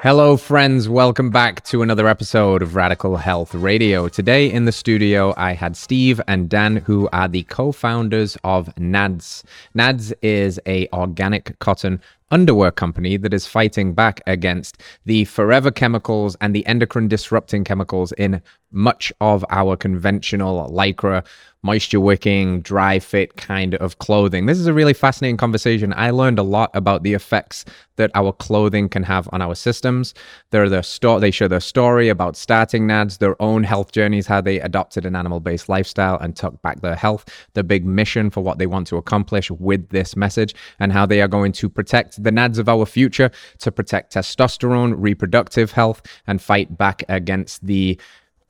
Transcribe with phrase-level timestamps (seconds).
[0.00, 0.88] Hello, friends.
[0.88, 4.08] Welcome back to another episode of Radical Health Radio.
[4.08, 9.42] Today in the studio, I had Steve and Dan, who are the co-founders of NADS.
[9.74, 12.00] NADS is a organic cotton
[12.30, 18.12] underwear company that is fighting back against the forever chemicals and the endocrine disrupting chemicals
[18.12, 21.24] in much of our conventional lycra
[21.62, 24.46] moisture wicking, dry fit kind of clothing.
[24.46, 25.92] This is a really fascinating conversation.
[25.96, 27.64] I learned a lot about the effects
[27.96, 30.14] that our clothing can have on our systems.
[30.50, 34.40] They're the sto- they share their story about starting NADS, their own health journeys, how
[34.40, 38.58] they adopted an animal-based lifestyle and took back their health, the big mission for what
[38.58, 42.30] they want to accomplish with this message, and how they are going to protect the
[42.30, 47.98] NADS of our future to protect testosterone, reproductive health, and fight back against the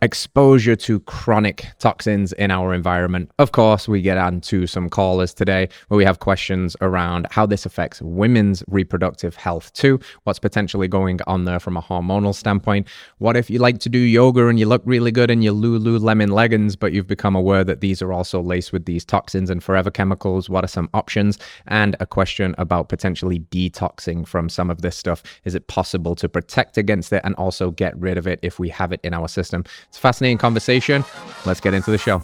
[0.00, 3.30] exposure to chronic toxins in our environment.
[3.40, 7.46] Of course, we get on to some callers today where we have questions around how
[7.46, 12.86] this affects women's reproductive health too, what's potentially going on there from a hormonal standpoint.
[13.18, 16.30] What if you like to do yoga and you look really good in your Lululemon
[16.30, 19.90] leggings, but you've become aware that these are also laced with these toxins and forever
[19.90, 20.48] chemicals?
[20.48, 21.40] What are some options?
[21.66, 25.24] And a question about potentially detoxing from some of this stuff.
[25.44, 28.68] Is it possible to protect against it and also get rid of it if we
[28.68, 29.64] have it in our system?
[29.88, 31.04] It's a fascinating conversation.
[31.44, 32.20] Let's get into the show.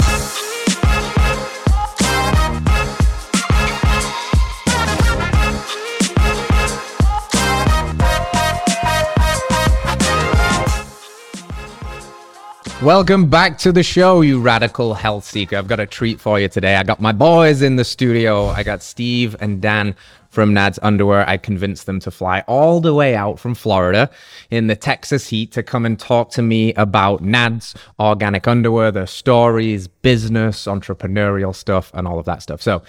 [12.84, 15.56] Welcome back to the show, you radical health seeker.
[15.56, 16.77] I've got a treat for you today.
[16.77, 18.48] I got my boys in the studio.
[18.48, 19.96] I got Steve and Dan
[20.28, 21.27] from Nad's Underwear.
[21.27, 24.10] I convinced them to fly all the way out from Florida
[24.50, 29.06] in the Texas heat to come and talk to me about Nad's organic underwear, their
[29.06, 32.60] stories, business, entrepreneurial stuff, and all of that stuff.
[32.60, 32.82] So,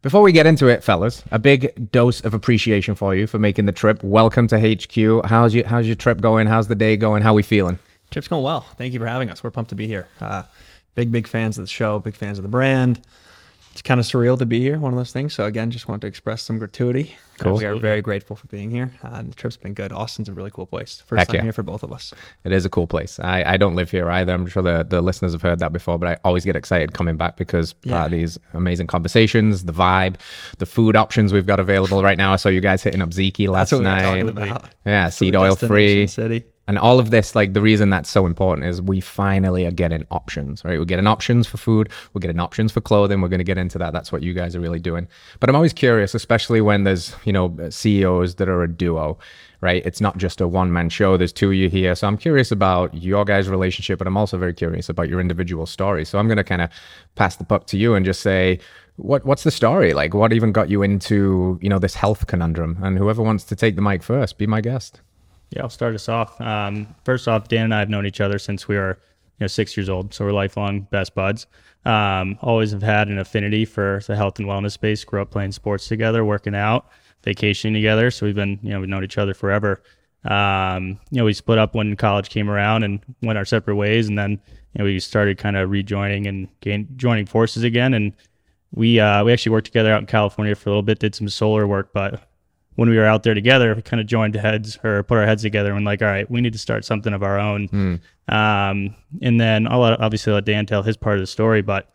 [0.00, 3.66] before we get into it, fellas, a big dose of appreciation for you for making
[3.66, 4.02] the trip.
[4.02, 5.26] Welcome to HQ.
[5.26, 6.46] How's your How's your trip going?
[6.46, 7.22] How's the day going?
[7.22, 7.78] How we feeling?
[8.16, 8.62] Trip's going well.
[8.78, 9.44] Thank you for having us.
[9.44, 10.08] We're pumped to be here.
[10.22, 10.44] Uh,
[10.94, 13.02] big, big fans of the show, big fans of the brand.
[13.72, 15.34] It's kind of surreal to be here, one of those things.
[15.34, 17.14] So, again, just want to express some gratuity.
[17.38, 17.58] Uh, Cool.
[17.58, 18.90] we are very grateful for being here.
[19.02, 19.92] Uh, the trip's been good.
[19.92, 21.02] Austin's a really cool place.
[21.06, 21.42] First Heck time yeah.
[21.42, 22.14] here for both of us.
[22.44, 23.20] It is a cool place.
[23.20, 24.32] I, I don't live here either.
[24.32, 27.18] I'm sure the, the listeners have heard that before, but I always get excited coming
[27.18, 27.92] back because Yeah.
[27.98, 30.14] part of these amazing conversations, the vibe,
[30.56, 32.32] the food options we've got available right now.
[32.32, 34.02] I saw you guys hitting up Ziki last That's what we were night.
[34.02, 34.70] talking about.
[34.86, 36.06] Yeah, seed oil free.
[36.06, 36.46] City.
[36.68, 40.04] And all of this, like the reason that's so important is we finally are getting
[40.10, 40.78] options, right?
[40.78, 43.20] We're getting options for food, we're getting options for clothing.
[43.20, 43.92] We're going to get into that.
[43.92, 45.06] That's what you guys are really doing.
[45.38, 49.18] But I'm always curious, especially when there's, you know, CEOs that are a duo,
[49.60, 49.84] right?
[49.86, 51.16] It's not just a one man show.
[51.16, 51.94] There's two of you here.
[51.94, 55.66] So I'm curious about your guys' relationship, but I'm also very curious about your individual
[55.66, 56.08] stories.
[56.08, 56.70] So I'm going to kind of
[57.14, 58.58] pass the puck to you and just say,
[58.96, 59.92] what what's the story?
[59.92, 62.78] Like what even got you into, you know, this health conundrum?
[62.82, 65.00] And whoever wants to take the mic first, be my guest.
[65.50, 66.40] Yeah, I'll start us off.
[66.40, 68.98] Um, first off, Dan and I have known each other since we were,
[69.38, 71.46] you know, six years old, so we're lifelong best buds.
[71.84, 75.04] Um, always have had an affinity for the health and wellness space.
[75.04, 76.88] Grew up playing sports together, working out,
[77.22, 78.10] vacationing together.
[78.10, 79.82] So we've been, you know, we've known each other forever.
[80.24, 84.08] Um, you know, we split up when college came around and went our separate ways,
[84.08, 87.94] and then you know we started kind of rejoining and gain, joining forces again.
[87.94, 88.12] And
[88.74, 91.28] we uh, we actually worked together out in California for a little bit, did some
[91.28, 92.25] solar work, but
[92.76, 95.42] when we were out there together, we kind of joined heads or put our heads
[95.42, 97.68] together and like, all right, we need to start something of our own.
[98.28, 101.92] Um, and then I'll let, obviously let Dan tell his part of the story, but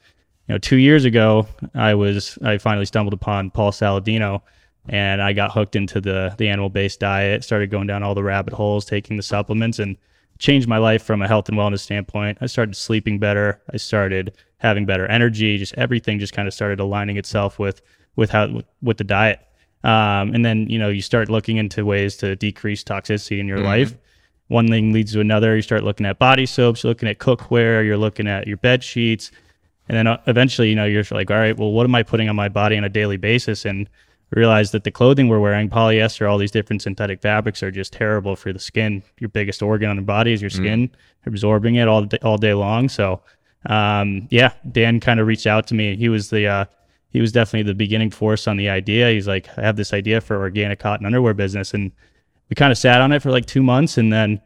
[0.47, 4.41] you know, two years ago, I was I finally stumbled upon Paul Saladino,
[4.89, 7.43] and I got hooked into the the animal based diet.
[7.43, 9.97] Started going down all the rabbit holes, taking the supplements, and
[10.39, 12.39] changed my life from a health and wellness standpoint.
[12.41, 13.61] I started sleeping better.
[13.71, 15.57] I started having better energy.
[15.57, 17.81] Just everything just kind of started aligning itself with
[18.15, 19.39] with how with the diet.
[19.83, 23.59] Um, and then you know you start looking into ways to decrease toxicity in your
[23.59, 23.95] life.
[24.47, 25.55] One thing leads to another.
[25.55, 26.83] You start looking at body soaps.
[26.83, 27.85] You're looking at cookware.
[27.85, 29.31] You're looking at your bed sheets.
[29.87, 32.29] And then uh, eventually, you know, you're like, all right, well, what am I putting
[32.29, 33.65] on my body on a daily basis?
[33.65, 33.89] And
[34.31, 38.35] realize that the clothing we're wearing, polyester, all these different synthetic fabrics are just terrible
[38.35, 39.03] for the skin.
[39.19, 40.89] Your biggest organ on the body is your skin,
[41.25, 42.89] absorbing it all day, all day long.
[42.89, 43.21] So,
[43.65, 45.95] um, yeah, Dan kind of reached out to me.
[45.95, 46.65] He was the, uh,
[47.11, 49.09] he was definitely the beginning force on the idea.
[49.11, 51.73] He's like, I have this idea for organic cotton underwear business.
[51.73, 51.91] And
[52.49, 54.41] we kind of sat on it for like two months and then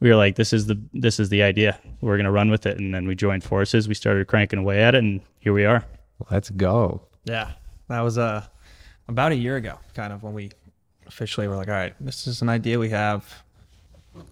[0.00, 1.78] we were like, this is the this is the idea.
[2.02, 2.78] We're gonna run with it.
[2.78, 3.88] And then we joined forces.
[3.88, 5.84] We started cranking away at it, and here we are.
[6.30, 7.00] Let's go.
[7.24, 7.52] Yeah,
[7.88, 8.44] that was uh,
[9.08, 10.50] about a year ago, kind of when we
[11.06, 13.43] officially were like, all right, this is an idea we have.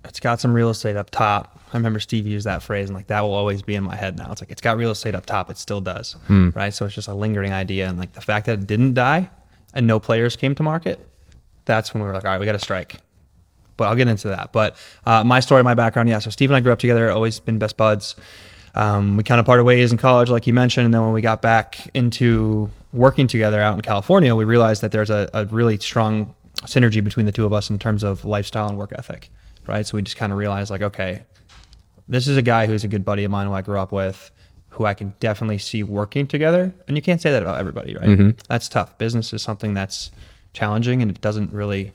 [0.05, 1.61] It's got some real estate up top.
[1.73, 4.19] I remember Steve used that phrase, and like that will always be in my head
[4.19, 4.31] now.
[4.31, 5.51] It's like it's got real estate up top.
[5.51, 6.17] It still does,
[6.55, 6.73] right?
[6.73, 9.31] So it's just a lingering idea, and like the fact that it didn't die
[9.75, 11.07] and no players came to market,
[11.65, 12.97] that's when we were like, all right, we got to strike.
[13.79, 14.53] But I'll get into that.
[14.53, 14.77] But
[15.07, 16.19] uh, my story, my background, yeah.
[16.19, 18.17] So Steve and I grew up together, always been best buds.
[18.75, 21.21] Um, we kind of parted ways in college, like you mentioned, and then when we
[21.21, 25.79] got back into working together out in California, we realized that there's a, a really
[25.79, 29.31] strong synergy between the two of us in terms of lifestyle and work ethic,
[29.67, 29.87] right?
[29.87, 31.23] So we just kind of realized, like, okay,
[32.09, 34.31] this is a guy who's a good buddy of mine who I grew up with,
[34.71, 36.73] who I can definitely see working together.
[36.89, 38.09] And you can't say that about everybody, right?
[38.49, 38.99] That's tough.
[38.99, 40.11] Business is something that's
[40.53, 41.93] challenging and it doesn't really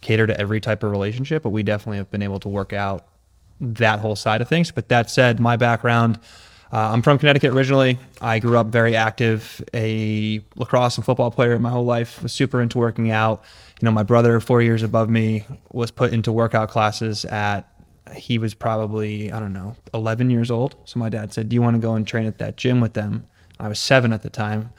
[0.00, 3.06] cater to every type of relationship, but we definitely have been able to work out
[3.60, 4.70] that whole side of things.
[4.70, 6.18] But that said, my background,
[6.72, 7.98] uh, I'm from Connecticut originally.
[8.20, 12.60] I grew up very active, a lacrosse and football player my whole life, was super
[12.60, 13.44] into working out.
[13.84, 17.68] You know, my brother, four years above me, was put into workout classes at,
[18.16, 20.74] he was probably, I don't know, 11 years old.
[20.86, 22.94] So my dad said, Do you want to go and train at that gym with
[22.94, 23.26] them?
[23.60, 24.70] I was seven at the time.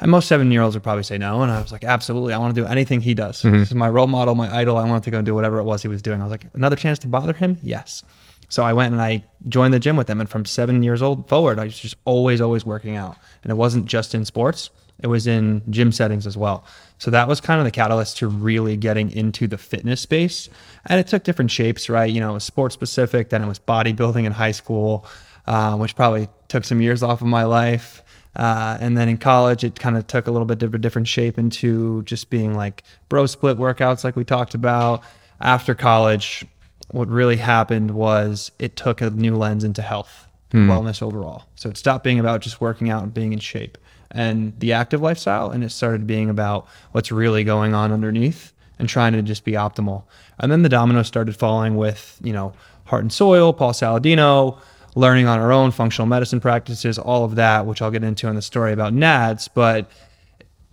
[0.00, 1.40] And most seven year olds would probably say no.
[1.40, 2.34] And I was like, absolutely.
[2.34, 3.40] I want to do anything he does.
[3.40, 3.56] Mm-hmm.
[3.56, 4.76] This is my role model, my idol.
[4.76, 6.20] I wanted to go and do whatever it was he was doing.
[6.20, 7.56] I was like, another chance to bother him?
[7.62, 8.02] Yes.
[8.48, 10.20] So I went and I joined the gym with them.
[10.20, 13.16] And from seven years old forward, I was just always, always working out.
[13.42, 14.70] And it wasn't just in sports,
[15.00, 16.64] it was in gym settings as well.
[16.98, 20.48] So that was kind of the catalyst to really getting into the fitness space.
[20.86, 22.10] And it took different shapes, right?
[22.10, 25.04] You know, it was sports specific, then it was bodybuilding in high school,
[25.46, 28.02] uh, which probably took some years off of my life.
[28.34, 31.08] Uh, and then in college, it kind of took a little bit of a different
[31.08, 35.02] shape into just being like bro split workouts, like we talked about.
[35.40, 36.46] After college,
[36.88, 40.70] what really happened was it took a new lens into health, hmm.
[40.70, 41.44] wellness overall.
[41.54, 43.78] So it stopped being about just working out and being in shape
[44.10, 48.88] and the active lifestyle, and it started being about what's really going on underneath and
[48.88, 50.04] trying to just be optimal.
[50.38, 52.52] And then the dominoes started falling with, you know,
[52.84, 54.58] Heart and Soil, Paul Saladino,
[54.94, 58.36] learning on our own functional medicine practices, all of that, which I'll get into in
[58.36, 59.48] the story about NADS.
[59.48, 59.90] But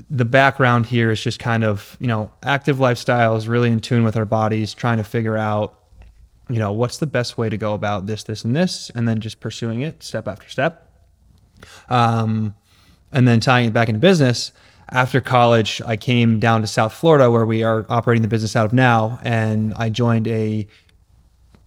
[0.09, 4.15] the background here is just kind of, you know, active lifestyles, really in tune with
[4.15, 5.79] our bodies, trying to figure out,
[6.49, 9.19] you know, what's the best way to go about this, this, and this, and then
[9.19, 10.89] just pursuing it step after step.
[11.89, 12.55] Um,
[13.11, 14.51] and then tying it back into business.
[14.89, 18.65] After college, I came down to South Florida, where we are operating the business out
[18.65, 20.67] of now, and I joined a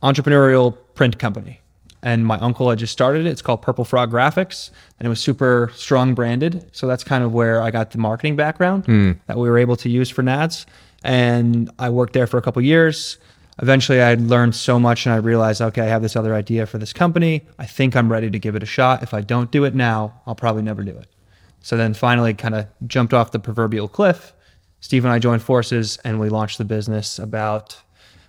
[0.03, 1.61] entrepreneurial print company.
[2.03, 3.31] And my uncle had just started it.
[3.31, 6.69] It's called Purple Frog Graphics, and it was super strong branded.
[6.73, 8.85] So that's kind of where I got the marketing background
[9.27, 10.67] that we were able to use for NADS.
[11.03, 13.19] And I worked there for a couple years.
[13.63, 16.79] Eventually, I learned so much, and I realized, okay, I have this other idea for
[16.79, 17.47] this company.
[17.59, 19.03] I think I'm ready to give it a shot.
[19.03, 21.09] If I don't do it now, I'll probably never do it.
[21.61, 24.35] So then finally, kind of jumped off the proverbial cliff.
[24.81, 27.81] Steve and I joined forces, and we launched the business about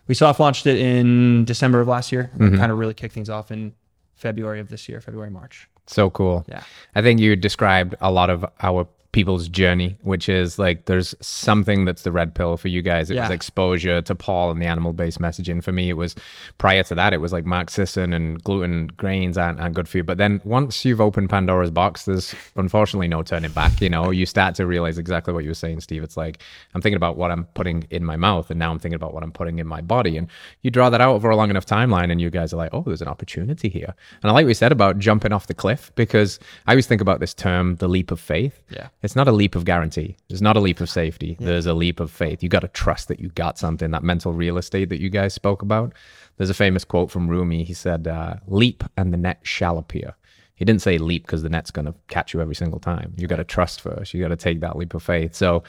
[0.07, 2.31] we soft launched it in December of last year.
[2.39, 3.73] and Kind of really kicked things off in
[4.15, 5.67] February of this year, February, March.
[5.87, 6.45] So cool.
[6.47, 6.63] Yeah.
[6.95, 11.85] I think you described a lot of our people's journey, which is like there's something
[11.85, 13.09] that's the red pill for you guys.
[13.09, 15.63] It was exposure to Paul and the animal based messaging.
[15.63, 16.15] For me, it was
[16.57, 19.97] prior to that, it was like Mark Sisson and gluten grains aren't, aren't good for
[19.97, 20.03] you.
[20.03, 23.81] But then once you've opened Pandora's box, there's unfortunately no turning back.
[23.81, 26.03] You know, you start to realize exactly what you were saying, Steve.
[26.03, 26.43] It's like
[26.75, 29.23] I'm thinking about what I'm putting in my mouth, and now I'm thinking about what
[29.23, 30.17] I'm putting in my body.
[30.17, 30.27] And
[30.61, 32.83] you draw that out over a long enough timeline, and you guys are like, oh,
[32.85, 33.95] there's an opportunity here.
[34.21, 37.01] And I like what you said about jumping off the cliff because I always think
[37.01, 38.61] about this term, the leap of faith.
[38.69, 38.89] Yeah.
[39.03, 40.17] It's not a leap of guarantee.
[40.27, 41.37] There's not a leap of safety.
[41.39, 42.41] There's a leap of faith.
[42.41, 45.33] You got to trust that you got something, that mental real estate that you guys
[45.33, 45.93] spoke about.
[46.37, 47.63] There's a famous quote from Rumi.
[47.63, 50.15] He said, uh, leap and the net shall appear.
[50.55, 53.13] He didn't say leap because the net's going to catch you every single time.
[53.17, 54.15] You got to trust first.
[54.15, 55.35] You got to take that leap of faith.
[55.35, 55.63] So,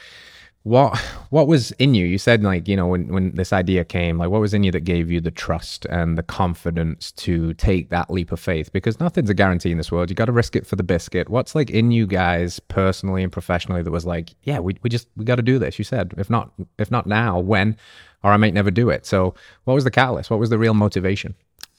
[0.63, 0.97] what
[1.29, 2.05] what was in you?
[2.05, 4.71] You said like you know when when this idea came, like what was in you
[4.71, 8.71] that gave you the trust and the confidence to take that leap of faith?
[8.73, 10.09] Because nothing's a guarantee in this world.
[10.09, 11.29] You got to risk it for the biscuit.
[11.29, 15.07] What's like in you guys personally and professionally that was like, yeah, we we just
[15.15, 15.79] we got to do this.
[15.79, 17.77] You said if not if not now, when?
[18.21, 19.05] Or I might never do it.
[19.05, 20.29] So, what was the catalyst?
[20.29, 21.35] What was the real motivation?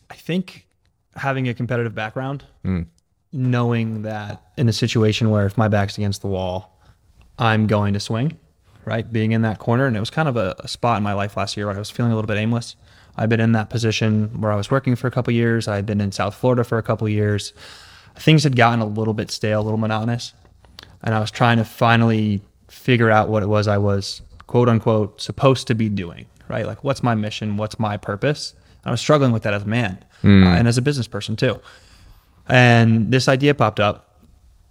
[0.09, 0.67] I think
[1.17, 2.87] having a competitive background, mm.
[3.31, 6.81] knowing that in a situation where if my back's against the wall,
[7.39, 8.39] I'm going to swing,
[8.85, 9.11] right?
[9.11, 9.87] Being in that corner.
[9.87, 11.79] And it was kind of a, a spot in my life last year where I
[11.79, 12.77] was feeling a little bit aimless.
[13.17, 15.69] I've been in that position where I was working for a couple years.
[15.69, 17.53] I'd been in South Florida for a couple years.
[18.17, 20.33] Things had gotten a little bit stale, a little monotonous.
[21.03, 25.21] And I was trying to finally figure out what it was I was, quote unquote,
[25.21, 26.67] supposed to be doing, right?
[26.67, 27.57] Like, what's my mission?
[27.57, 28.55] What's my purpose?
[28.85, 31.61] I was struggling with that as a man uh, and as a business person too.
[32.49, 34.07] And this idea popped up,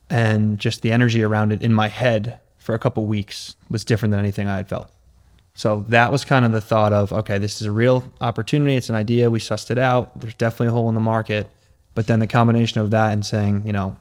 [0.10, 2.40] and just the energy around it in my head
[2.70, 4.92] for a couple weeks was different than anything I had felt.
[5.56, 8.76] So that was kind of the thought of, okay, this is a real opportunity.
[8.76, 9.32] It's an idea.
[9.32, 10.20] We sussed it out.
[10.20, 11.50] There's definitely a hole in the market.
[11.96, 13.98] But then the combination of that and saying, you know,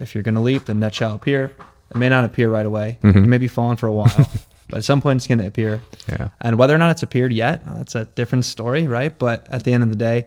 [0.00, 1.44] if you're going to leap, the net shall appear.
[1.90, 2.98] It may not appear right away.
[3.02, 3.24] Mm-hmm.
[3.24, 4.12] It may be falling for a while,
[4.68, 5.80] but at some point it's going to appear.
[6.06, 6.28] Yeah.
[6.42, 9.18] And whether or not it's appeared yet, that's a different story, right?
[9.18, 10.26] But at the end of the day,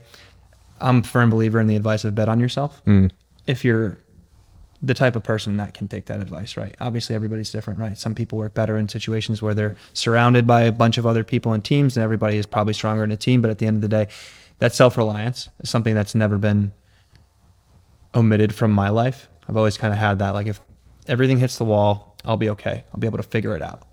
[0.82, 2.84] I'm a firm believer in the advice of bet on yourself.
[2.86, 3.12] Mm.
[3.46, 4.00] If you're
[4.84, 6.76] the type of person that can take that advice, right?
[6.82, 7.98] Obviously, everybody's different, right?
[7.98, 11.54] Some people work better in situations where they're surrounded by a bunch of other people
[11.54, 13.42] and teams, and everybody is probably stronger in a team.
[13.42, 14.10] But at the end of the day,
[14.60, 16.74] that self reliance is something that's never been
[18.14, 19.30] omitted from my life.
[19.48, 20.60] I've always kind of had that, like, if
[21.08, 22.84] everything hits the wall, I'll be okay.
[22.94, 23.88] I'll be able to figure it out.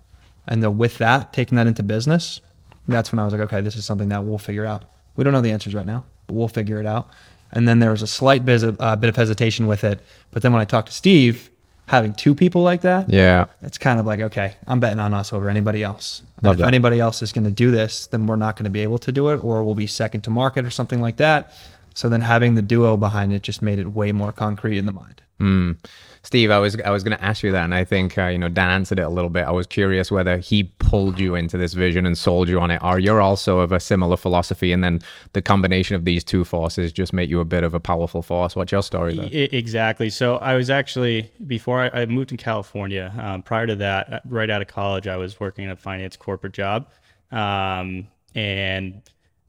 [0.47, 2.41] And then with that, taking that into business,
[2.87, 4.85] that's when I was like, okay, this is something that we'll figure out.
[5.15, 7.09] We don't know the answers right now, but we'll figure it out.
[7.53, 9.99] And then there was a slight bit of, uh, bit of hesitation with it.
[10.31, 11.49] But then when I talked to Steve,
[11.87, 13.45] having two people like that, Yeah.
[13.61, 16.21] it's kind of like, okay, I'm betting on us over anybody else.
[16.43, 16.67] If that.
[16.67, 19.11] anybody else is going to do this, then we're not going to be able to
[19.11, 21.51] do it, or we'll be second to market or something like that.
[21.93, 24.91] So then having the duo behind it just made it way more concrete in the
[24.91, 25.21] mind.
[25.39, 25.77] Mm.
[26.23, 28.37] Steve, I was I was going to ask you that, and I think uh, you
[28.37, 29.43] know Dan answered it a little bit.
[29.43, 32.79] I was curious whether he pulled you into this vision and sold you on it,
[32.83, 35.01] or you're also of a similar philosophy, and then
[35.33, 38.55] the combination of these two forces just make you a bit of a powerful force.
[38.55, 39.25] What's your story there?
[39.25, 40.11] I- exactly.
[40.11, 43.11] So I was actually before I, I moved to California.
[43.17, 46.17] Um, prior to that, uh, right out of college, I was working in a finance
[46.17, 46.87] corporate job,
[47.31, 49.01] um, and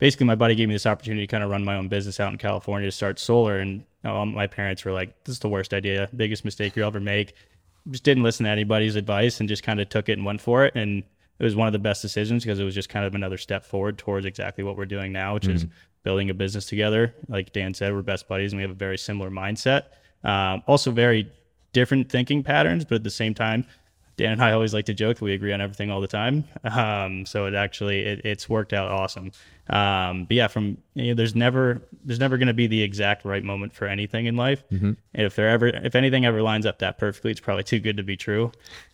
[0.03, 2.33] basically my buddy gave me this opportunity to kind of run my own business out
[2.33, 3.61] in California to start solar.
[3.61, 6.99] And uh, my parents were like, "This is the worst idea, biggest mistake you'll ever
[6.99, 7.35] make."
[7.89, 10.65] Just didn't listen to anybody's advice and just kind of took it and went for
[10.65, 10.75] it.
[10.75, 11.05] And
[11.39, 13.65] it was one of the best decisions because it was just kind of another step
[13.65, 15.67] forward towards exactly what we're doing now, which is
[16.03, 17.15] building a business together.
[17.29, 19.85] Like Dan said, we're best buddies and we have a very similar mindset.
[20.25, 21.31] Um, also, very
[21.73, 23.67] different thinking patterns, but at the same time,
[24.23, 26.45] Dan and I always like to joke that we agree on everything all the time.
[26.65, 29.33] Um, so it actually it, it's worked out awesome.
[29.69, 33.25] Um, but yeah, from you know, there's never there's never going to be the exact
[33.25, 34.63] right moment for anything in life.
[35.15, 37.97] And if there ever if anything ever lines up that perfectly, it's probably too good
[37.97, 38.53] to be true.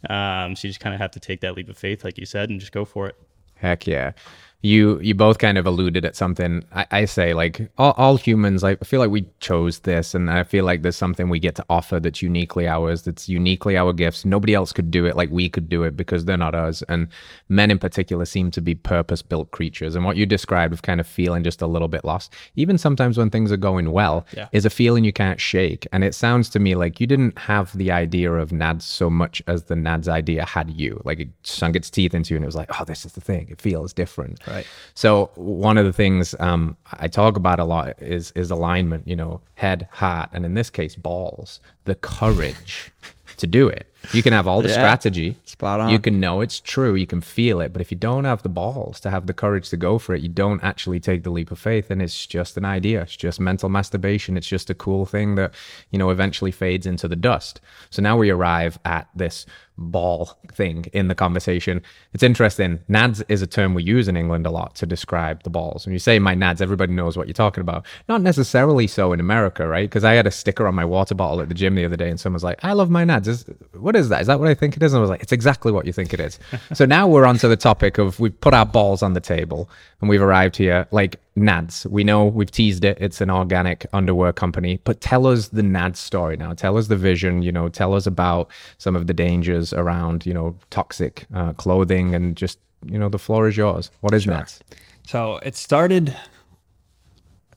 [0.09, 2.27] Um, so you just kind of have to take that leap of faith, like you
[2.27, 3.17] said, and just go for it.
[3.55, 4.13] Heck yeah.
[4.61, 6.65] You you both kind of alluded at something.
[6.75, 8.65] I, I say like all, all humans.
[8.65, 11.65] I feel like we chose this, and I feel like there's something we get to
[11.71, 13.03] offer that's uniquely ours.
[13.03, 14.25] That's uniquely our gifts.
[14.25, 16.83] Nobody else could do it like we could do it because they're not us.
[16.88, 17.07] And
[17.49, 19.95] men in particular seem to be purpose built creatures.
[19.95, 23.17] And what you described of kind of feeling just a little bit lost, even sometimes
[23.17, 24.49] when things are going well, Yeah.
[24.50, 25.87] is a feeling you can't shake.
[25.93, 29.41] And it sounds to me like you didn't have the idea of NADS so much
[29.47, 31.00] as the NADS idea had you.
[31.05, 33.21] Like it sunk its teeth into you and it was like, oh, this is the
[33.21, 33.47] thing.
[33.50, 34.41] It feels different.
[34.49, 34.67] Right.
[34.95, 39.07] So one of the things um, I talk about a lot is is alignment.
[39.07, 41.61] You know, head, heart, and in this case, balls.
[41.85, 42.90] The courage
[43.37, 43.93] to do it.
[44.12, 44.75] You can have all the Yeah.
[44.75, 45.37] strategy.
[45.45, 45.90] Spot on.
[45.90, 46.95] You can know it's true.
[46.95, 47.73] You can feel it.
[47.73, 50.23] But if you don't have the balls to have the courage to go for it,
[50.23, 51.90] you don't actually take the leap of faith.
[51.90, 53.02] And it's just an idea.
[53.02, 54.37] It's just mental masturbation.
[54.37, 55.52] It's just a cool thing that,
[55.90, 57.61] you know, eventually fades into the dust.
[57.90, 59.47] So now we arrive at this
[59.81, 61.81] ball thing in the conversation.
[62.12, 62.81] It's interesting.
[62.90, 65.87] Nads is a term we use in England a lot to describe the balls.
[65.87, 67.87] When you say my nads, everybody knows what you're talking about.
[68.09, 69.88] Not necessarily so in America, right?
[69.88, 72.11] Because I had a sticker on my water bottle at the gym the other day
[72.11, 73.28] and someone's like, I love my nads.
[73.28, 73.45] Is,
[73.88, 74.21] what is that?
[74.21, 74.92] Is that what I think it is?
[74.92, 76.38] And I was like, it's exactly what you think it is.
[76.75, 79.71] so now we're on to the topic of we've put our balls on the table
[80.02, 80.87] and we've arrived here.
[80.90, 82.99] Like Nads, we know we've teased it.
[83.00, 86.52] It's an organic underwear company, but tell us the Nads story now.
[86.52, 87.40] Tell us the vision.
[87.40, 92.14] You know, tell us about some of the dangers around you know toxic uh, clothing
[92.14, 93.90] and just you know the floor is yours.
[94.02, 94.61] What is Nads?
[95.07, 96.14] So it started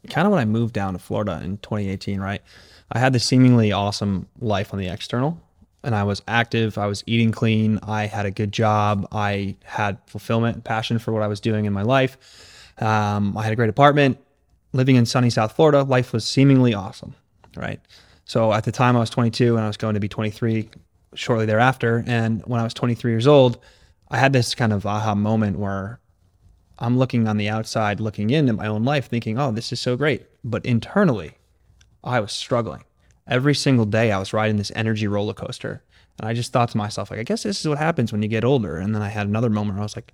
[0.09, 2.41] kind of when I moved down to Florida in 2018, right?
[2.89, 5.41] I had this seemingly awesome life on the external
[5.83, 6.77] and I was active.
[6.77, 7.79] I was eating clean.
[7.83, 9.07] I had a good job.
[9.11, 12.17] I had fulfillment passion for what I was doing in my life.
[12.77, 14.17] Um, I had a great apartment
[14.73, 15.83] living in sunny South Florida.
[15.83, 17.15] Life was seemingly awesome,
[17.55, 17.79] right?
[18.25, 20.69] So at the time I was 22 and I was going to be 23
[21.15, 22.03] shortly thereafter.
[22.07, 23.57] And when I was 23 years old,
[24.09, 25.99] I had this kind of aha moment where
[26.79, 29.79] I'm looking on the outside, looking in at my own life, thinking, oh, this is
[29.79, 30.25] so great.
[30.43, 31.33] But internally,
[32.03, 32.83] I was struggling.
[33.31, 35.81] Every single day, I was riding this energy roller coaster.
[36.19, 38.27] And I just thought to myself, like, I guess this is what happens when you
[38.27, 38.77] get older.
[38.77, 40.13] And then I had another moment where I was like,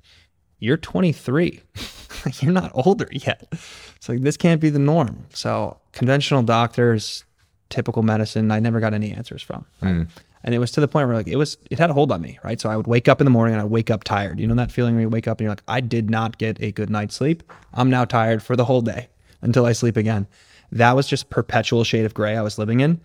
[0.59, 1.62] you're 23.
[2.39, 3.47] you're not older yet.
[3.95, 5.25] It's like, this can't be the norm.
[5.33, 7.25] So, conventional doctors,
[7.69, 9.65] typical medicine, I never got any answers from.
[9.79, 10.03] Hmm.
[10.43, 12.21] And it was to the point where like it was it had a hold on
[12.21, 12.62] me, right?
[12.62, 14.39] So I would wake up in the morning and I'd wake up tired.
[14.39, 16.62] You know that feeling where you wake up and you're like, I did not get
[16.62, 17.43] a good night's sleep.
[17.74, 19.09] I'm now tired for the whole day
[19.41, 20.27] until I sleep again.
[20.71, 23.00] That was just perpetual shade of gray I was living in.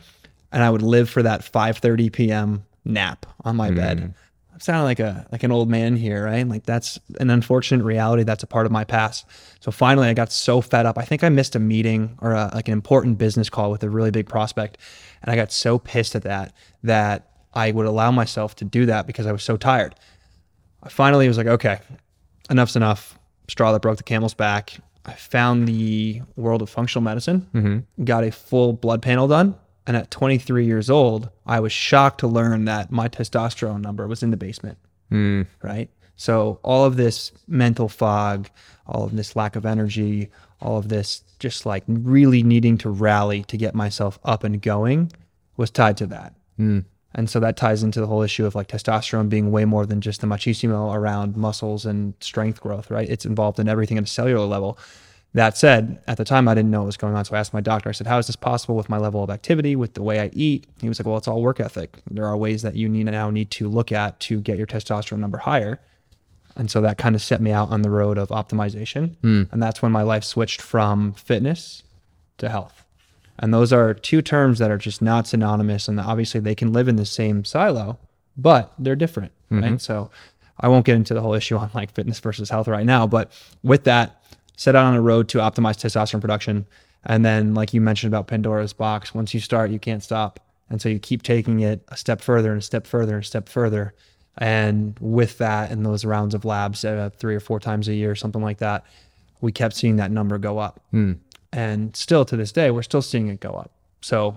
[0.50, 2.64] And I would live for that 5:30 p.m.
[2.84, 4.14] nap on my bed mm.
[4.52, 6.46] I'm sounding like a like an old man here, right?
[6.46, 8.22] Like that's an unfortunate reality.
[8.22, 9.26] That's a part of my past.
[9.60, 10.98] So finally, I got so fed up.
[10.98, 13.88] I think I missed a meeting or a, like an important business call with a
[13.88, 14.76] really big prospect,
[15.22, 19.06] and I got so pissed at that that I would allow myself to do that
[19.06, 19.94] because I was so tired.
[20.82, 21.78] I finally was like, okay,
[22.50, 23.18] enough's enough.
[23.48, 24.78] Straw that broke the camel's back.
[25.04, 28.04] I found the world of functional medicine, mm-hmm.
[28.04, 29.56] got a full blood panel done.
[29.86, 34.22] And at 23 years old, I was shocked to learn that my testosterone number was
[34.22, 34.78] in the basement.
[35.10, 35.46] Mm.
[35.60, 35.90] Right.
[36.14, 38.48] So, all of this mental fog,
[38.86, 40.30] all of this lack of energy,
[40.60, 45.10] all of this just like really needing to rally to get myself up and going
[45.56, 46.34] was tied to that.
[46.58, 46.84] Mm.
[47.14, 50.00] And so that ties into the whole issue of like testosterone being way more than
[50.00, 53.08] just the machismo around muscles and strength growth, right?
[53.08, 54.78] It's involved in everything at a cellular level.
[55.34, 57.24] That said, at the time I didn't know what was going on.
[57.24, 59.30] So I asked my doctor, I said, How is this possible with my level of
[59.30, 60.66] activity, with the way I eat?
[60.80, 61.96] He was like, Well, it's all work ethic.
[62.10, 65.20] There are ways that you need now need to look at to get your testosterone
[65.20, 65.80] number higher.
[66.54, 69.16] And so that kind of set me out on the road of optimization.
[69.16, 69.44] Hmm.
[69.50, 71.82] And that's when my life switched from fitness
[72.36, 72.81] to health.
[73.38, 75.88] And those are two terms that are just not synonymous.
[75.88, 77.98] And obviously they can live in the same silo,
[78.36, 79.32] but they're different.
[79.50, 79.80] Right.
[79.80, 80.10] So
[80.60, 83.06] I won't get into the whole issue on like fitness versus health right now.
[83.06, 84.22] But with that,
[84.56, 86.66] set out on a road to optimize testosterone production.
[87.04, 90.38] And then, like you mentioned about Pandora's box, once you start, you can't stop.
[90.70, 93.26] And so you keep taking it a step further and a step further and a
[93.26, 93.92] step further.
[94.38, 98.14] And with that, and those rounds of labs uh, three or four times a year,
[98.14, 98.84] something like that,
[99.40, 100.80] we kept seeing that number go up.
[101.52, 103.72] And still to this day, we're still seeing it go up.
[104.00, 104.36] So,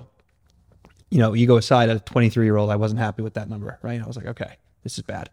[1.10, 3.80] you know, ego aside, at a 23 year old, I wasn't happy with that number,
[3.82, 4.02] right?
[4.02, 5.30] I was like, okay, this is bad.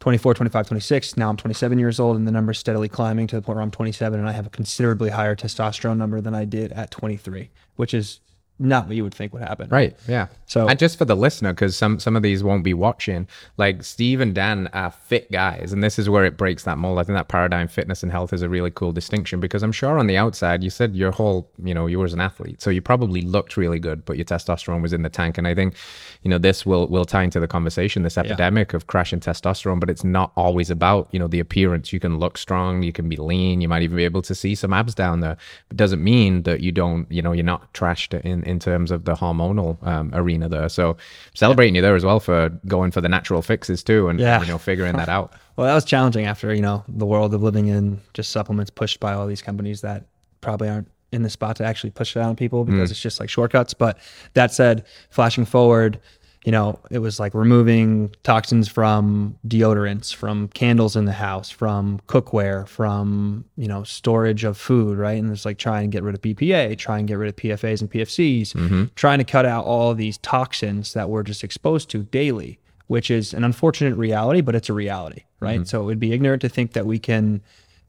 [0.00, 1.16] 24, 25, 26.
[1.16, 3.70] Now I'm 27 years old and the number's steadily climbing to the point where I'm
[3.70, 7.94] 27 and I have a considerably higher testosterone number than I did at 23, which
[7.94, 8.18] is
[8.58, 9.68] not what you would think would happen.
[9.70, 9.96] Right.
[10.06, 10.28] Yeah.
[10.46, 13.82] So- and just for the listener, because some some of these won't be watching, like
[13.82, 16.98] Steve and Dan are fit guys, and this is where it breaks that mold.
[16.98, 19.98] I think that paradigm fitness and health is a really cool distinction because I'm sure
[19.98, 22.82] on the outside, you said your whole, you know, you were an athlete, so you
[22.82, 25.38] probably looked really good, but your testosterone was in the tank.
[25.38, 25.74] And I think,
[26.22, 29.88] you know, this will will tie into the conversation, this epidemic of crashing testosterone, but
[29.90, 31.92] it's not always about you know the appearance.
[31.92, 34.54] You can look strong, you can be lean, you might even be able to see
[34.54, 35.36] some abs down there.
[35.70, 39.04] It doesn't mean that you don't, you know, you're not trashed in in terms of
[39.04, 40.68] the hormonal um, arena there.
[40.68, 40.96] So
[41.34, 44.40] celebrating you there as well for going for the natural fixes too, and Yeah.
[44.40, 45.32] you know figuring that out.
[45.54, 49.00] Well, that was challenging after, you know, the world of living in just supplements pushed
[49.00, 50.06] by all these companies that
[50.40, 53.20] probably aren't in the spot to actually push it out on people because it's just
[53.20, 53.74] like shortcuts.
[53.74, 53.98] But
[54.32, 56.00] that said, flashing forward,
[56.44, 62.00] you know, it was like removing toxins from deodorants, from candles in the house, from
[62.08, 65.22] cookware, from, you know, storage of food, right?
[65.22, 67.80] And it's like trying to get rid of BPA, try and get rid of PFAs
[67.80, 68.84] and PFCs, mm-hmm.
[68.96, 73.32] trying to cut out all these toxins that we're just exposed to daily, which is
[73.32, 75.60] an unfortunate reality, but it's a reality, right?
[75.60, 75.66] Mm-hmm.
[75.66, 77.40] So it would be ignorant to think that we can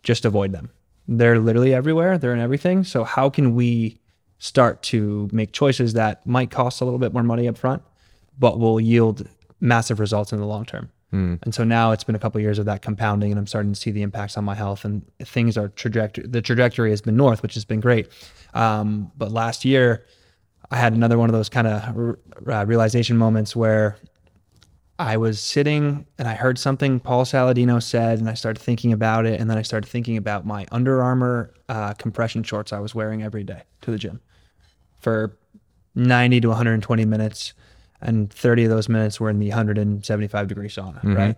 [0.03, 0.69] just avoid them.
[1.07, 2.83] They're literally everywhere, they're in everything.
[2.83, 3.99] So how can we
[4.37, 7.81] start to make choices that might cost a little bit more money up front,
[8.39, 9.27] but will yield
[9.59, 10.89] massive results in the long term?
[11.43, 13.71] And so now it's been a couple of years of that compounding, and I'm starting
[13.71, 14.83] to see the impacts on my health.
[14.83, 16.25] And things are trajectory.
[16.25, 18.07] The trajectory has been north, which has been great.
[18.55, 20.05] Um, but last year,
[20.71, 22.17] I had another one of those kind of
[22.47, 23.97] uh, realization moments where
[24.97, 29.27] I was sitting and I heard something Paul Saladino said, and I started thinking about
[29.27, 29.39] it.
[29.39, 33.21] And then I started thinking about my Under Armour uh, compression shorts I was wearing
[33.21, 34.19] every day to the gym
[34.99, 35.37] for
[35.93, 37.53] 90 to 120 minutes.
[38.03, 41.15] And 30 of those minutes were in the 175 degree sauna, mm-hmm.
[41.15, 41.37] right?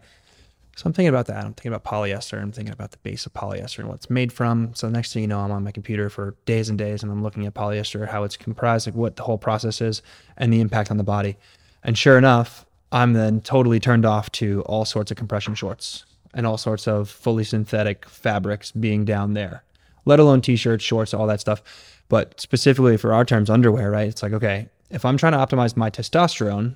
[0.76, 1.38] So I'm thinking about that.
[1.38, 2.42] I'm thinking about polyester.
[2.42, 4.76] I'm thinking about the base of polyester and what it's made from.
[4.76, 7.12] So the next thing you know, I'm on my computer for days and days and
[7.12, 10.02] I'm looking at polyester, how it's comprised, like what the whole process is,
[10.36, 11.38] and the impact on the body.
[11.84, 16.46] And sure enough, I'm then totally turned off to all sorts of compression shorts and
[16.46, 19.64] all sorts of fully synthetic fabrics being down there,
[20.04, 21.62] let alone t-shirts, shorts, all that stuff.
[22.10, 24.10] But specifically for our terms, underwear, right?
[24.10, 26.76] It's like, okay, if I'm trying to optimize my testosterone,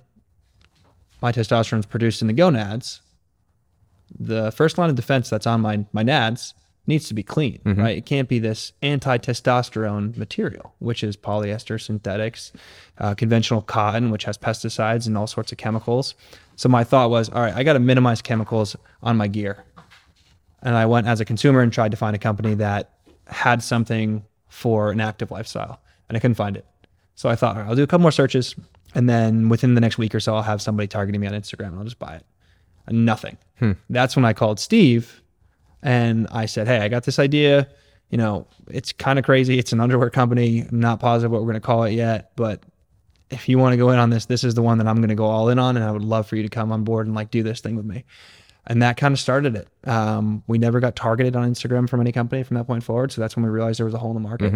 [1.21, 3.01] my testosterone is produced in the gonads.
[4.19, 6.53] The first line of defense that's on my my nads
[6.87, 7.97] needs to be clean, right?
[7.97, 12.51] It can't be this anti-testosterone material, which is polyester, synthetics,
[12.97, 16.15] uh, conventional cotton, which has pesticides and all sorts of chemicals.
[16.55, 19.63] So my thought was, all right, I got to minimize chemicals on my gear.
[20.63, 22.95] And I went as a consumer and tried to find a company that
[23.27, 26.65] had something for an active lifestyle, and I couldn't find it.
[27.19, 28.55] So I thought, all right, I'll do a couple more searches,
[28.95, 31.67] and then within the next week or so, I'll have somebody targeting me on Instagram,
[31.67, 32.25] and I'll just buy it.
[32.87, 33.37] And nothing.
[33.57, 33.73] Hmm.
[33.89, 35.21] That's when I called Steve,
[35.83, 37.67] and I said, "Hey, I got this idea.
[38.09, 39.59] You know, it's kind of crazy.
[39.59, 40.61] It's an underwear company.
[40.61, 42.63] I'm not positive what we're going to call it yet, but
[43.31, 45.09] if you want to go in on this, this is the one that I'm going
[45.09, 47.05] to go all in on, and I would love for you to come on board
[47.05, 48.05] and like do this thing with me.
[48.69, 49.67] And that kind of started it.
[49.89, 53.11] Um, we never got targeted on Instagram from any company from that point forward.
[53.11, 54.53] So that's when we realized there was a hole in the market.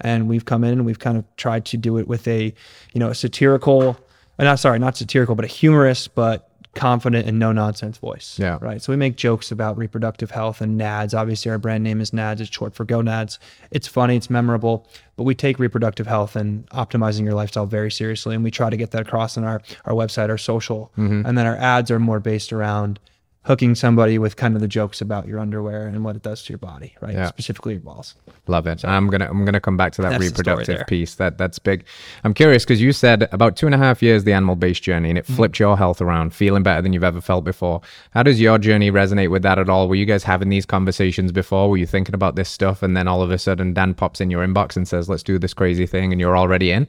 [0.00, 2.52] And we've come in and we've kind of tried to do it with a,
[2.92, 3.96] you know, a satirical,
[4.38, 8.36] uh, not sorry, not satirical, but a humorous, but confident and no nonsense voice.
[8.38, 8.58] Yeah.
[8.60, 8.82] Right.
[8.82, 11.14] So we make jokes about reproductive health and NADS.
[11.14, 12.40] Obviously, our brand name is NADS.
[12.40, 13.38] It's short for gonads.
[13.70, 14.16] It's funny.
[14.16, 14.88] It's memorable.
[15.16, 18.76] But we take reproductive health and optimizing your lifestyle very seriously, and we try to
[18.76, 22.18] get that across on our our website, our social, and then our ads are more
[22.18, 22.98] based around
[23.44, 26.52] hooking somebody with kind of the jokes about your underwear and what it does to
[26.52, 27.14] your body, right?
[27.14, 27.26] Yeah.
[27.26, 28.14] Specifically your balls.
[28.46, 28.84] Love it.
[28.84, 31.16] I'm gonna I'm gonna come back to that That's the story reproductive piece.
[31.16, 31.84] That that's big.
[32.22, 35.08] I'm curious because you said about two and a half years the animal based journey,
[35.10, 35.34] and it Mm-hmm.
[35.34, 37.80] flipped your health around, feeling better than you've ever felt before.
[38.12, 39.88] How does your journey resonate with that at all?
[39.88, 41.70] Were you guys having these conversations before?
[41.70, 44.30] Were you thinking about this stuff, and then all of a sudden Dan pops in
[44.30, 46.86] your inbox and says, "Let's do this crazy thing," and you're already in?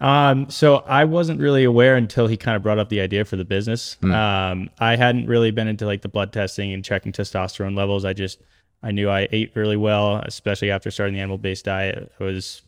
[0.00, 3.36] Um, so I wasn't really aware until he kind of brought up the idea for
[3.36, 3.96] the business.
[4.12, 8.04] Um, I hadn't really been into like the blood testing and checking testosterone levels.
[8.04, 8.40] I just
[8.82, 12.12] I knew I ate really well, especially after starting the animal based diet.
[12.20, 12.62] I was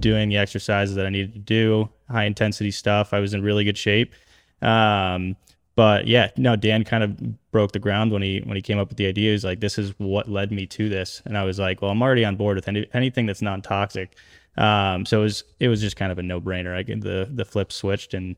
[0.00, 3.12] doing the exercises that I needed to do, high intensity stuff.
[3.12, 4.14] I was in really good shape.
[4.62, 5.36] Um,
[5.74, 8.88] but yeah, no, Dan kind of broke the ground when he when he came up
[8.88, 9.32] with the idea.
[9.32, 12.02] He's like, "This is what led me to this," and I was like, "Well, I'm
[12.02, 14.16] already on board with any, anything that's non toxic."
[14.58, 16.76] Um, so it was it was just kind of a no brainer.
[16.76, 18.36] I get the the flip switched, and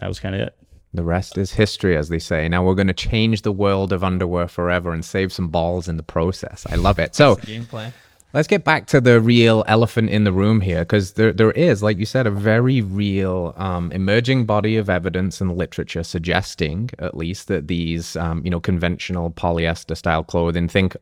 [0.00, 0.56] that was kind of it.
[0.94, 2.48] The rest is history, as they say.
[2.48, 5.98] Now we're going to change the world of underwear forever and save some balls in
[5.98, 6.66] the process.
[6.70, 7.14] I love it.
[7.14, 7.36] So.
[7.36, 7.92] Gameplay.
[8.32, 11.82] Let's get back to the real elephant in the room here, because there, there is,
[11.82, 17.16] like you said, a very real um, emerging body of evidence and literature suggesting, at
[17.16, 20.96] least, that these, um, you know, conventional polyester style clothing, think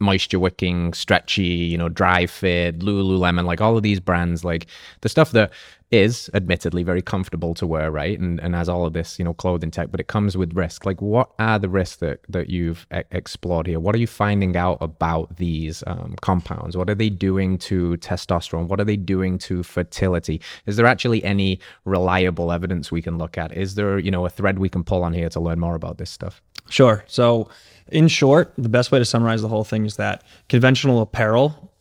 [0.00, 4.66] moisture wicking, stretchy, you know, dry fit, Lululemon, like all of these brands, like
[5.02, 5.52] the stuff that
[5.90, 8.18] is admittedly very comfortable to wear, right?
[8.18, 10.86] And and has all of this, you know, clothing tech, but it comes with risk.
[10.86, 13.80] Like, what are the risks that that you've e- explored here?
[13.80, 16.76] What are you finding out about these um, compounds?
[16.76, 18.68] What are they doing to testosterone?
[18.68, 20.40] What are they doing to fertility?
[20.66, 23.52] Is there actually any reliable evidence we can look at?
[23.56, 25.98] Is there, you know, a thread we can pull on here to learn more about
[25.98, 26.40] this stuff?
[26.68, 27.04] Sure.
[27.08, 27.48] So,
[27.90, 31.72] in short, the best way to summarize the whole thing is that conventional apparel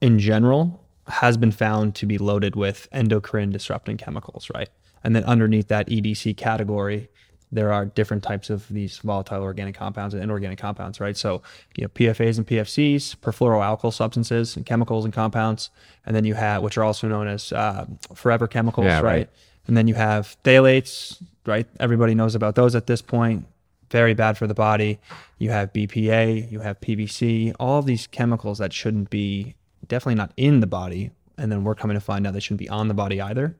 [0.00, 4.68] in general has been found to be loaded with endocrine disrupting chemicals, right?
[5.02, 7.08] And then underneath that EDC category,
[7.52, 11.16] there are different types of these volatile organic compounds and inorganic compounds, right?
[11.16, 11.42] So,
[11.76, 15.70] you know, PFAs and PFCs, perfluoroalkyl substances and chemicals and compounds,
[16.06, 19.04] and then you have, which are also known as uh, forever chemicals, Yeah, right?
[19.04, 19.30] right.
[19.66, 21.66] And then you have phthalates, right?
[21.78, 23.46] Everybody knows about those at this point.
[23.90, 24.98] Very bad for the body.
[25.38, 29.54] You have BPA, you have PVC, all of these chemicals that shouldn't be
[29.86, 31.10] definitely not in the body.
[31.36, 33.56] And then we're coming to find out they shouldn't be on the body either.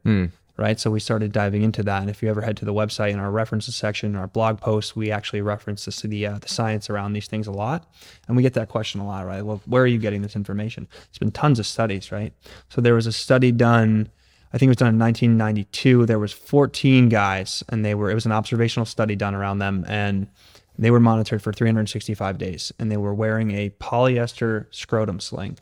[0.56, 0.78] Right.
[0.78, 2.00] So we started diving into that.
[2.00, 4.94] And if you ever head to the website in our references section, our blog posts,
[4.94, 7.92] we actually reference this, the, uh, the science around these things a lot.
[8.28, 9.42] And we get that question a lot, right?
[9.44, 10.86] Well, where are you getting this information?
[11.08, 12.32] It's been tons of studies, right?
[12.68, 14.10] So there was a study done
[14.54, 16.06] I think it was done in 1992.
[16.06, 18.08] There was 14 guys, and they were.
[18.08, 20.28] It was an observational study done around them, and
[20.78, 25.58] they were monitored for 365 days, and they were wearing a polyester scrotum sling.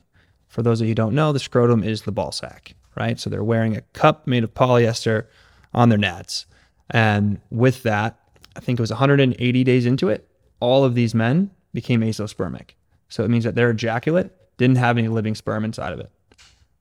[0.48, 3.18] For those of you who don't know, the scrotum is the ball sack, right?
[3.18, 5.24] So they're wearing a cup made of polyester
[5.72, 6.44] on their nads,
[6.90, 8.18] and with that,
[8.56, 10.28] I think it was 180 days into it,
[10.60, 12.72] all of these men became azoospermic.
[13.08, 16.10] So it means that their ejaculate didn't have any living sperm inside of it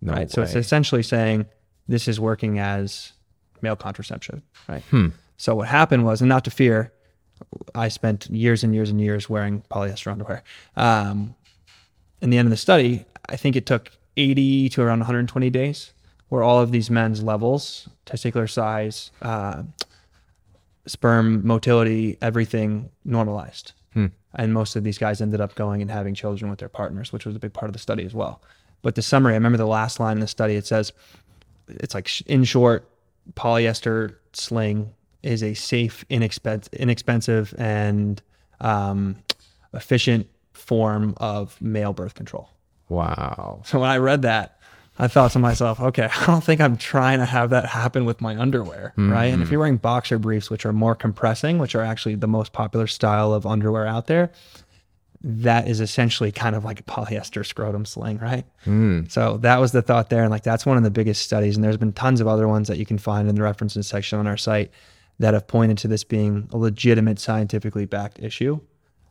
[0.02, 0.30] No right?
[0.30, 1.45] So it's essentially saying
[1.92, 3.14] this is working as
[3.62, 4.84] male contraception, right?
[5.38, 6.92] So what happened was, and not to fear,
[7.76, 10.44] I spent years and years and years wearing polyester underwear.
[10.76, 11.36] Um,
[12.22, 15.94] in the end of the study, I think it took 80 to around 120 days,
[16.30, 19.64] where all of these men's levels, testicular size, uh,
[20.86, 23.74] sperm motility, everything normalized.
[24.34, 27.26] And most of these guys ended up going and having children with their partners, which
[27.26, 28.42] was a big part of the study as well.
[28.82, 30.94] But the summary, I remember the last line in the study, it says,
[31.80, 32.88] it's like, sh- in short,
[33.34, 38.22] polyester sling is a safe, inexpensive, inexpensive and
[38.60, 39.16] um,
[39.74, 42.50] efficient form of male birth control.
[42.90, 43.62] wow.
[43.66, 44.58] So when I read that,
[45.00, 48.22] I thought to myself, okay, I don't think I'm trying to have that happen with
[48.22, 49.26] my underwear, right?
[49.26, 52.54] And if you're wearing boxer briefs, which are more compressing, which are actually the most
[52.54, 54.32] popular style of underwear out there,
[55.24, 58.46] that is essentially kind of like a polyester scrotum sling, right?
[58.64, 59.06] Hmm.
[59.08, 60.24] So that was the thought there.
[60.24, 61.56] And like that's one of the biggest studies.
[61.56, 64.18] And there's been tons of other ones that you can find in the references section
[64.18, 64.72] on our site
[65.20, 68.60] that have pointed to this being a legitimate scientifically backed issue.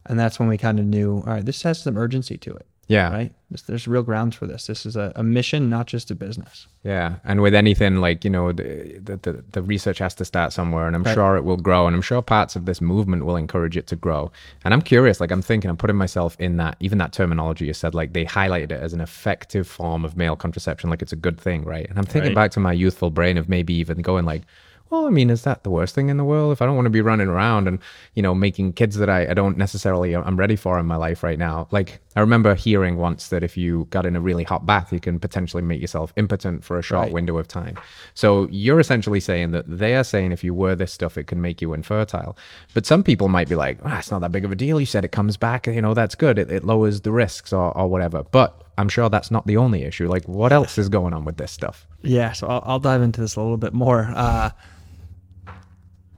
[0.07, 2.67] And that's when we kind of knew, all right, this has some urgency to it.
[2.91, 3.13] Yeah.
[3.13, 3.33] Right.
[3.51, 4.67] There's, there's real grounds for this.
[4.67, 6.67] This is a, a mission, not just a business.
[6.83, 10.89] Yeah, and with anything like you know, the the, the, research has to start somewhere,
[10.89, 11.15] and I'm Right.
[11.15, 13.97] sure it will grow, and I'm sure parts of this movement will encourage it to
[13.97, 14.33] grow.
[14.65, 17.75] And I'm curious, like I'm thinking, I'm putting myself in that, even that terminology you
[17.75, 21.17] said, like they highlighted it as an effective form of male contraception, like it's a
[21.27, 21.89] good thing, right?
[21.89, 22.35] And I'm thinking Right.
[22.43, 24.43] back to my youthful brain of maybe even going like.
[24.91, 26.51] Well, I mean, is that the worst thing in the world?
[26.51, 27.79] If I don't want to be running around and,
[28.15, 31.23] you know, making kids that I, I don't necessarily I'm ready for in my life
[31.23, 31.69] right now.
[31.71, 34.99] Like I remember hearing once that if you got in a really hot bath, you
[34.99, 37.13] can potentially make yourself impotent for a short Right.
[37.13, 37.79] window of time.
[38.15, 41.41] So you're essentially saying that they are saying if you wear this stuff, it can
[41.41, 42.37] make you infertile.
[42.75, 44.81] But some people might be like, ah, it's not that big of a deal.
[44.81, 46.37] You said it comes back, you know, that's good.
[46.37, 48.25] It, it lowers the risks or, or whatever.
[48.25, 50.09] But I'm sure that's not the only issue.
[50.09, 51.87] Like, what else is going on with this stuff?
[52.03, 54.11] Yeah, so I'll, I'll dive into this a little bit more.
[54.17, 54.51] Uh,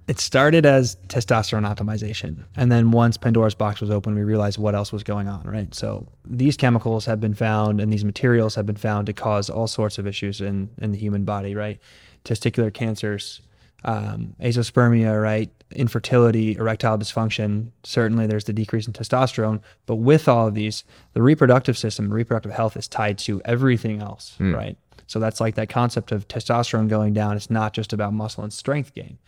[0.09, 2.45] it started as testosterone optimization.
[2.57, 5.73] And then once Pandora's box was open, we realized what else was going on, right?
[5.75, 9.67] So these chemicals have been found and these materials have been found to cause all
[9.69, 11.79] sorts of issues in, in the human body, right?
[12.25, 13.43] Testicular cancers,
[13.85, 15.51] um, azoospermia, right?
[15.71, 17.71] Infertility, erectile dysfunction.
[17.85, 19.61] Certainly there's the decrease in testosterone.
[19.87, 24.35] But with all of these, the reproductive system, reproductive health is tied to everything else,
[24.53, 24.77] right?
[25.07, 27.37] So that's like that concept of testosterone going down.
[27.37, 29.19] It's not just about muscle and strength gain.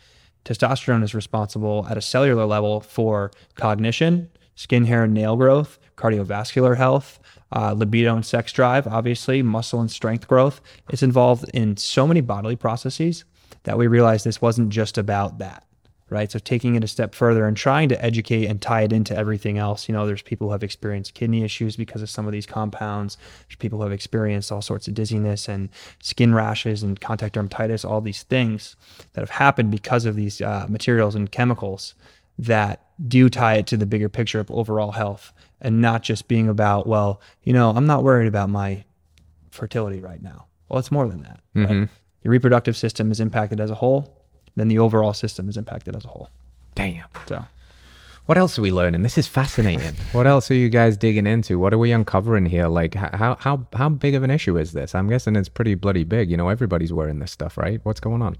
[0.45, 6.77] Testosterone is responsible at a cellular level for cognition, skin, hair, and nail growth, cardiovascular
[6.77, 7.19] health,
[7.53, 10.61] uh, libido and sex drive, obviously, muscle and strength growth.
[10.91, 13.25] It's involved in so many bodily processes
[13.63, 15.65] that we realized this wasn't just about that
[16.15, 16.31] right?
[16.31, 19.59] So taking it a step further and trying to educate and tie it into everything
[19.59, 19.89] else.
[19.89, 23.19] You know, there's people who have experienced kidney issues because of some of these compounds.
[23.49, 25.69] There's people who have experienced all sorts of dizziness and
[26.01, 28.77] skin rashes and contact dermatitis, all these things
[29.13, 31.95] that have happened because of these uh, materials and chemicals
[32.39, 36.49] that do tie it to the bigger picture of overall health and not just being
[36.49, 38.85] about, well, you know, I'm not worried about my
[39.51, 40.47] fertility right now.
[40.69, 41.41] Well, it's more than that.
[41.55, 41.89] Right?
[42.23, 44.24] Your reproductive system is impacted as a whole,
[44.57, 46.29] then the overall system is impacted as a whole.
[46.75, 47.07] Damn.
[47.27, 47.45] So
[48.27, 49.03] What else are we learning?
[49.03, 49.95] This is fascinating.
[50.13, 51.59] what else are you guys digging into?
[51.59, 52.69] What are we uncovering here?
[52.69, 54.95] Like, how how how big of an issue is this?
[54.95, 56.31] I'm guessing it's pretty bloody big.
[56.31, 57.81] You know, everybody's wearing this stuff, right?
[57.85, 58.37] What's going on?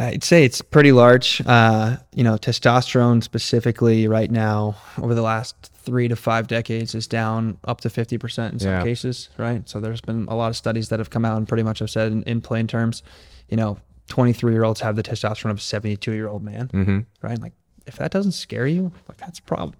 [0.00, 1.40] I'd say it's pretty large.
[1.46, 7.06] Uh, you know, testosterone specifically right now over the last three to five decades is
[7.06, 8.82] down up to 50% in some Yeah.
[8.82, 9.68] cases, right?
[9.68, 11.90] So there's been a lot of studies that have come out and pretty much have
[11.90, 13.02] said in, in plain terms,
[13.48, 16.98] you know, 23 year olds have the testosterone of a 72 year old man, Mm-hmm.
[17.22, 17.40] right?
[17.40, 17.52] Like
[17.86, 19.74] if that doesn't scare you, like that's a problem.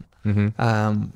[0.58, 1.12] Um,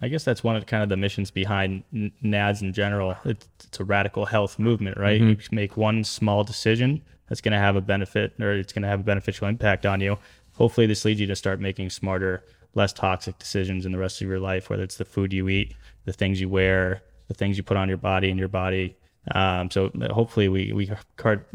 [0.00, 1.84] I guess that's one of kind of the missions behind
[2.22, 3.14] NADS in general.
[3.24, 5.20] It's, it's a radical health movement, right?
[5.20, 8.88] You make one small decision that's going to have a benefit or it's going to
[8.88, 10.18] have a beneficial impact on you.
[10.54, 12.42] Hopefully, this leads you to start making smarter,
[12.74, 15.74] less toxic decisions in the rest of your life, whether it's the food you eat,
[16.04, 18.96] the things you wear, the things you put on your body and your body.
[19.30, 20.90] Um, so hopefully, we we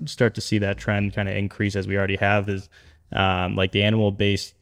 [0.05, 2.47] start to see that trend kind of increase as we already have.
[2.47, 2.69] Is
[3.11, 4.53] um, like the animal based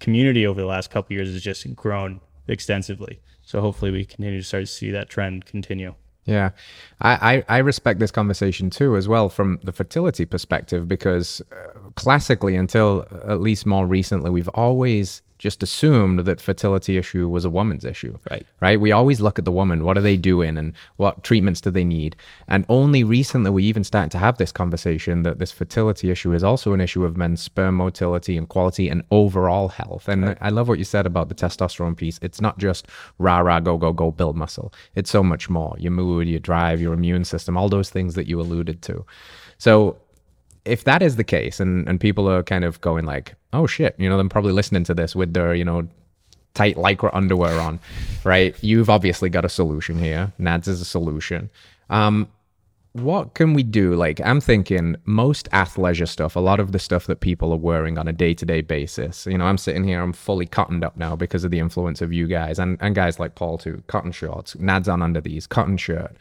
[0.00, 3.20] community over the last couple years has just grown extensively.
[3.42, 5.94] So hopefully we continue to start to see that trend continue.
[6.24, 6.50] Yeah,
[7.00, 11.78] I, I, I respect this conversation too, as well, from the fertility perspective, because uh,
[11.96, 17.50] classically, until at least more recently, we've always just assumed that fertility issue was a
[17.50, 18.16] woman's issue.
[18.30, 18.46] Right.
[18.60, 18.80] Right.
[18.80, 19.82] We always look at the woman.
[19.82, 22.14] What are they doing, and what treatments do they need?
[22.46, 26.44] And only recently we even starting to have this conversation that this fertility issue is
[26.44, 30.06] also an issue of men's sperm motility and quality and overall health.
[30.06, 32.20] And I love what you said about the testosterone piece.
[32.22, 32.86] It's not just
[33.18, 34.72] rah rah go go go build muscle.
[34.94, 35.74] It's so much more.
[35.76, 39.04] Your mood, your drive, your immune system, all those things that you alluded to.
[39.58, 39.96] So
[40.64, 43.94] if that is the case and, and people are kind of going like, oh shit,
[43.98, 45.88] you know, them probably listening to this with their, you know,
[46.54, 47.80] tight lycra underwear on,
[48.24, 48.54] right?
[48.62, 50.32] You've obviously got a solution here.
[50.38, 51.50] Nads is a solution.
[51.90, 52.28] Um,
[52.94, 53.94] what can we do?
[53.94, 57.96] Like, I'm thinking most athleisure stuff, a lot of the stuff that people are wearing
[57.96, 59.24] on a day to day basis.
[59.24, 62.12] You know, I'm sitting here, I'm fully cottoned up now because of the influence of
[62.12, 63.82] you guys and, and guys like Paul too.
[63.86, 66.14] Cotton shorts, nads on under these, cotton shirt.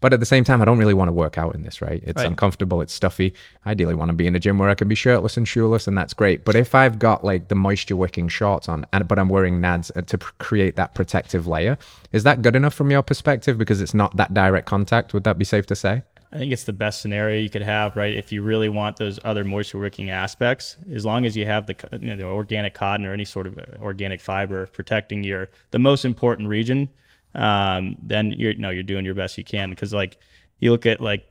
[0.00, 2.02] But at the same time, I don't really want to work out in this, right?
[2.04, 2.26] It's Right.
[2.26, 3.32] uncomfortable, it's stuffy.
[3.64, 5.86] I ideally want to be in a gym where I can be shirtless and shoeless,
[5.88, 6.44] and that's great.
[6.44, 9.90] But if I've got like the moisture wicking shorts on, and but I'm wearing nads
[9.96, 11.78] uh, to create that protective layer,
[12.12, 13.56] is that good enough from your perspective?
[13.56, 15.14] Because it's not that direct contact.
[15.14, 16.02] Would that be safe to say?
[16.30, 18.14] I think it's the best scenario you could have, right?
[18.14, 21.74] If you really want those other moisture wicking aspects, as long as you have the,
[22.00, 25.78] you know, the organic cotton or any sort of uh, organic fiber protecting your the
[25.78, 26.88] most important region,
[27.34, 29.70] um, then you're no, you're doing your best you can.
[29.70, 30.18] Because like
[30.58, 31.26] you look at like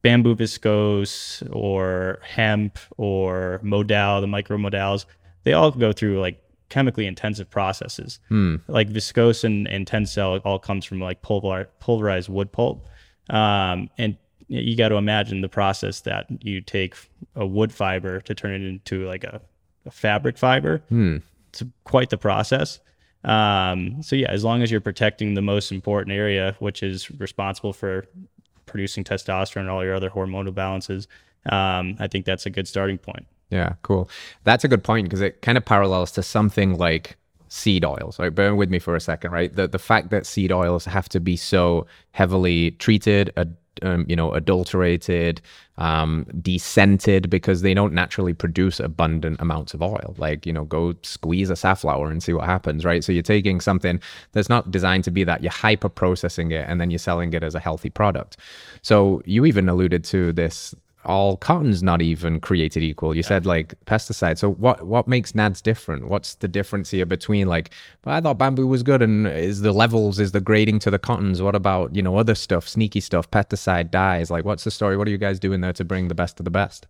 [0.00, 5.04] bamboo viscose or hemp or modal, the micro modals,
[5.42, 8.20] they all go through like chemically intensive processes.
[8.68, 12.88] Like viscose and, and tencel all comes from like pulver, pulverized wood pulp.
[13.30, 14.16] Um, and
[14.48, 16.94] you got to imagine the process that you take
[17.34, 19.40] a wood fiber to turn it into like a,
[19.86, 20.82] a fabric fiber.
[21.48, 22.80] It's quite the process.
[23.24, 27.72] Um, so yeah, as long as you're protecting the most important area, which is responsible
[27.72, 28.04] for
[28.66, 31.08] producing testosterone and all your other hormonal balances,
[31.50, 33.26] um, I think that's a good starting point.
[33.50, 34.10] Yeah, cool.
[34.44, 37.16] That's a good point because it kind of parallels to something like
[37.48, 38.18] seed oils.
[38.18, 39.32] Right, bear with me for a second.
[39.32, 44.06] Right, the the fact that seed oils have to be so heavily treated, ad, um,
[44.08, 45.40] you know, adulterated,
[45.78, 50.14] um, descented because they don't naturally produce abundant amounts of oil.
[50.18, 52.84] Like you know, go squeeze a safflower and see what happens.
[52.84, 54.00] Right, so you're taking something
[54.32, 55.42] that's not designed to be that.
[55.42, 58.36] You're hyper processing it and then you're selling it as a healthy product.
[58.82, 63.14] So you even alluded to this all cotton's not even created equal.
[63.14, 64.38] You said like pesticides.
[64.38, 66.08] So what what makes nads different?
[66.08, 67.70] What's the difference here between like
[68.04, 71.42] I thought bamboo was good and is the levels is the grading to the cottons?
[71.42, 74.30] What about, you know, other stuff, sneaky stuff, pesticide dyes?
[74.30, 74.96] Like what's the story?
[74.96, 76.86] What are you guys doing there to bring the best of the best?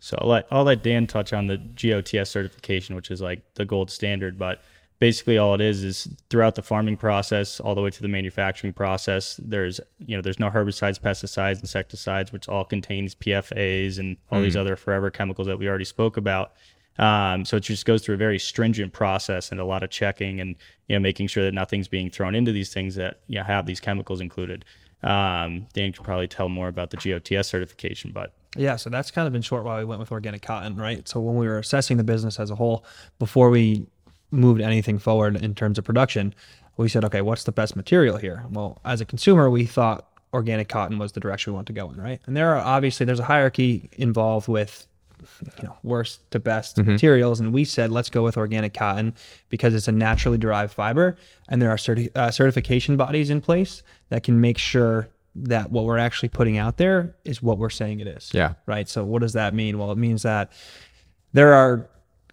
[0.00, 3.64] So I'll let, I'll let Dan touch on the GOTS certification, which is like the
[3.64, 4.36] gold standard.
[4.36, 4.60] But
[5.02, 8.72] basically, all it is is throughout the farming process, all the way to the manufacturing
[8.72, 14.40] process, there's you know there's no herbicides, pesticides, insecticides, which all contains PFAs and all
[14.40, 16.52] these other forever chemicals that we already spoke about.
[17.00, 20.40] Um, so it just goes through a very stringent process and a lot of checking
[20.40, 20.54] and
[20.86, 23.66] you know making sure that nothing's being thrown into these things that you know, have
[23.66, 24.64] these chemicals included.
[25.02, 29.26] Um, Dan could probably tell more about the GOTS certification, but Yeah, so that's kind
[29.26, 31.08] of in short why we went with organic cotton, right?
[31.08, 32.84] So when we were assessing the business as a whole,
[33.18, 33.88] before we
[34.32, 36.34] moved anything forward in terms of production,
[36.76, 38.44] we said, okay, what's the best material here?
[38.50, 41.90] Well, as a consumer, we thought organic cotton was the direction we want to go
[41.90, 42.20] in, right?
[42.26, 44.86] And there are obviously there's a hierarchy involved with
[45.60, 49.14] you know worst to best materials, and we said let's go with organic cotton
[49.50, 51.16] because it's a naturally derived fiber,
[51.48, 55.84] and there are certi- uh, certification bodies in place that can make sure that what
[55.84, 58.54] we're actually putting out there is what we're saying it is Yeah.
[58.66, 58.88] right?
[58.88, 59.78] So what does that mean?
[59.78, 60.50] Well, it means that
[61.32, 61.86] there are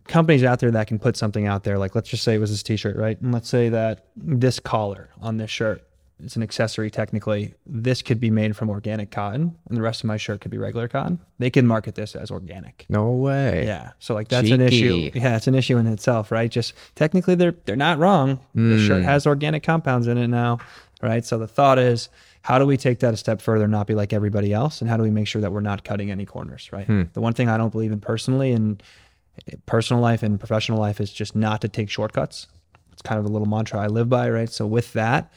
[0.10, 1.78] companies out there that can put something out there.
[1.78, 3.20] Like let's just say it was this T-shirt, right?
[3.22, 5.86] And let's say that this collar on this shirt
[6.24, 7.54] it's an accessory technically.
[7.66, 10.58] This could be made from organic cotton, and the rest of my shirt could be
[10.58, 11.20] regular cotton.
[11.38, 12.86] They can market this as organic.
[12.90, 13.66] No way.
[13.66, 13.92] Yeah.
[14.00, 15.12] So like that's an issue.
[15.14, 16.52] Yeah, it's an issue in itself, right?
[16.52, 18.40] Just technically they're they're not wrong.
[18.54, 19.08] The shirt hmm.
[19.08, 20.60] has organic compounds in it now,
[21.02, 21.26] right?
[21.26, 22.10] So the thought is
[22.42, 24.90] how do we take that a step further, and not be like everybody else, and
[24.90, 26.86] how do we make sure that we're not cutting any corners, right?
[26.86, 27.04] Hmm.
[27.14, 28.82] The one thing I don't believe in personally in
[29.66, 32.48] personal life and professional life is just not to take shortcuts.
[32.92, 34.50] It's kind of a little mantra I live by, right?
[34.50, 35.32] So with that,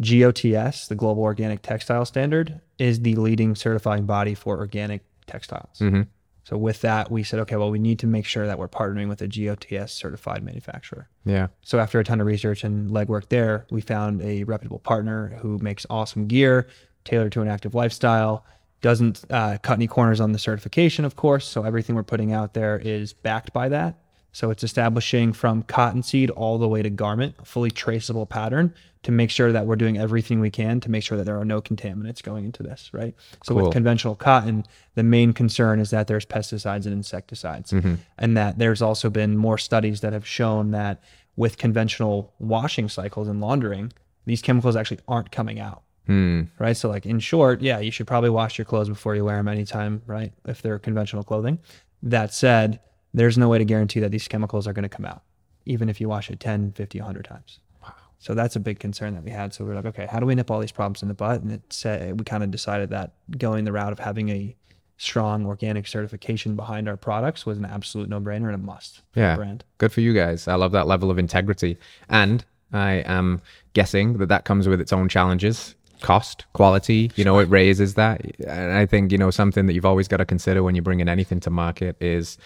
[0.00, 5.78] GOTS, the Global Organic Textile Standard, is the leading certifying body for organic textiles.
[5.80, 6.02] Mm-hmm.
[6.44, 9.08] So with that, we said, okay, well, we need to make sure that we're partnering
[9.08, 11.08] with a GOTS certified manufacturer.
[11.24, 11.48] Yeah.
[11.62, 15.58] So after a ton of research and legwork there, we found a reputable partner who
[15.58, 16.66] makes awesome gear
[17.04, 18.44] tailored to an active lifestyle.
[18.82, 21.46] Doesn't uh, cut any corners on the certification, of course.
[21.46, 23.98] So everything we're putting out there is backed by that.
[24.32, 29.12] So it's establishing from cottonseed all the way to garment, a fully traceable pattern to
[29.12, 31.60] make sure that we're doing everything we can to make sure that there are no
[31.60, 33.14] contaminants going into this, right?
[33.44, 33.64] So Cool.
[33.64, 34.64] with conventional cotton,
[34.94, 37.72] the main concern is that there's pesticides and insecticides,
[38.18, 41.02] and that there's also been more studies that have shown that
[41.36, 43.92] with conventional washing cycles and laundering,
[44.24, 45.82] these chemicals actually aren't coming out.
[46.06, 46.42] Hmm.
[46.58, 46.76] Right.
[46.76, 49.48] So, like in short, yeah, you should probably wash your clothes before you wear them
[49.48, 50.32] anytime, right?
[50.46, 51.58] If they're conventional clothing.
[52.02, 52.80] That said,
[53.14, 55.22] there's no way to guarantee that these chemicals are going to come out,
[55.66, 57.60] even if you wash it 10, 50, 100 times.
[57.82, 57.94] Wow.
[58.18, 59.54] So that's a big concern that we had.
[59.54, 61.42] So we are like, okay, how do we nip all these problems in the butt?
[61.42, 64.56] And it said we kind of decided that going the route of having a
[64.96, 69.32] strong organic certification behind our products was an absolute no-brainer and a must for Yeah.
[69.32, 69.64] the brand.
[69.78, 70.48] Good for you guys.
[70.48, 71.76] I love that level of integrity.
[72.08, 73.40] And I am
[73.74, 75.74] guessing that that comes with its own challenges.
[76.02, 78.20] Cost, quality, you know, it raises that.
[78.46, 81.08] And I think, you know, something that you've always got to consider when you're bringing
[81.08, 82.38] anything to market is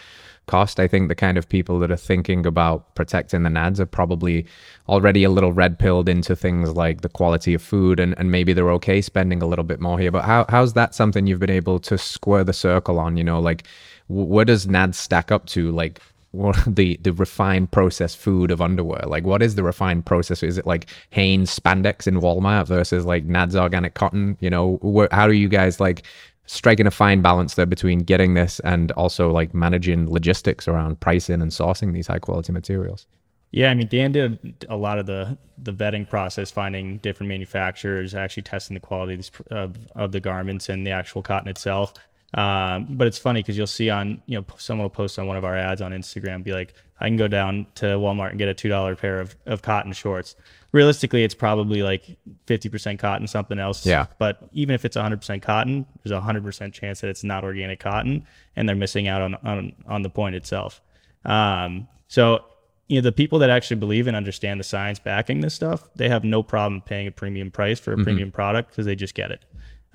[0.46, 0.78] cost.
[0.78, 4.46] I think the kind of people that are thinking about protecting the NADs are probably
[4.88, 8.52] already a little red pilled into things like the quality of food and, and maybe
[8.52, 10.10] they're okay spending a little bit more here.
[10.10, 13.16] But how, how's that something you've been able to square the circle on?
[13.16, 13.66] You know, like
[14.06, 15.72] wh- where does NADs stack up to?
[15.72, 16.00] Like
[16.36, 19.02] what the the refined processed food of underwear?
[19.06, 20.42] Like what is the refined process?
[20.42, 24.36] Is it like Hanes spandex in Walmart versus like Nads organic cotton?
[24.40, 26.02] You know how do you guys like
[26.46, 31.42] striking a fine balance there between getting this and also like managing logistics around pricing
[31.42, 33.06] and sourcing these high quality materials?
[33.50, 38.14] Yeah, I mean Dan did a lot of the the vetting process, finding different manufacturers,
[38.14, 41.94] actually testing the quality of, of the garments and the actual cotton itself.
[42.36, 45.38] Um, but it's funny because you'll see on, you know, someone will post on one
[45.38, 48.48] of our ads on Instagram, be like, I can go down to Walmart and get
[48.48, 50.36] a $2 pair of, of cotton shorts.
[50.72, 53.86] Realistically, it's probably like 50% cotton, something else.
[53.86, 54.06] Yeah.
[54.18, 58.26] But even if it's 100% cotton, there's a 100% chance that it's not organic cotton
[58.54, 60.82] and they're missing out on, on, on the point itself.
[61.24, 62.44] Um, so,
[62.88, 66.08] you know, the people that actually believe and understand the science backing this stuff, they
[66.10, 69.30] have no problem paying a premium price for a premium product because they just get
[69.30, 69.44] it.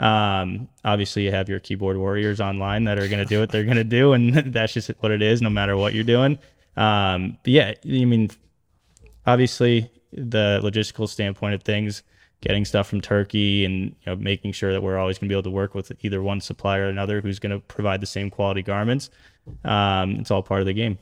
[0.02, 3.64] Um, obviously, you have your keyboard warriors online that are going to do what they're
[3.64, 6.38] going to do, and that's just what it is, no matter what you're doing.
[6.76, 8.32] Um, but yeah, I mean,
[9.26, 12.02] obviously, the logistical standpoint of things,
[12.42, 15.36] getting stuff from Turkey, and you know, making sure that we're always going to be
[15.36, 18.32] able to work with either one supplier or another who's going to provide the same
[18.32, 19.12] quality garments.
[19.64, 20.98] Um, it's all part of the game.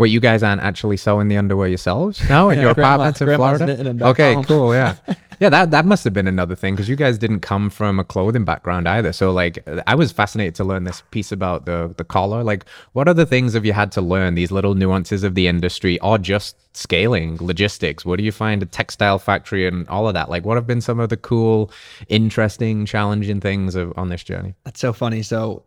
[0.00, 2.26] Wait, you guys aren't actually sewing the underwear yourselves?
[2.30, 3.66] No, in your Grandma- apartments in Florida.
[3.66, 4.44] knitting them back Okay, home.
[4.44, 4.74] cool.
[4.74, 4.96] Yeah,
[5.40, 5.50] yeah.
[5.50, 8.46] That that must have been another thing because you guys didn't come from a clothing
[8.46, 9.12] background either.
[9.12, 12.42] So like, I was fascinated to learn this piece about the the collar.
[12.42, 14.36] Like, what other things have you had to learn?
[14.36, 18.02] These little nuances of the industry, or just scaling, logistics.
[18.02, 20.30] What do you find a textile factory and all of that?
[20.30, 21.70] Like, what have been some of the cool,
[22.08, 24.54] interesting, challenging things of, on this journey?
[24.64, 25.22] That's so funny.
[25.22, 25.62] So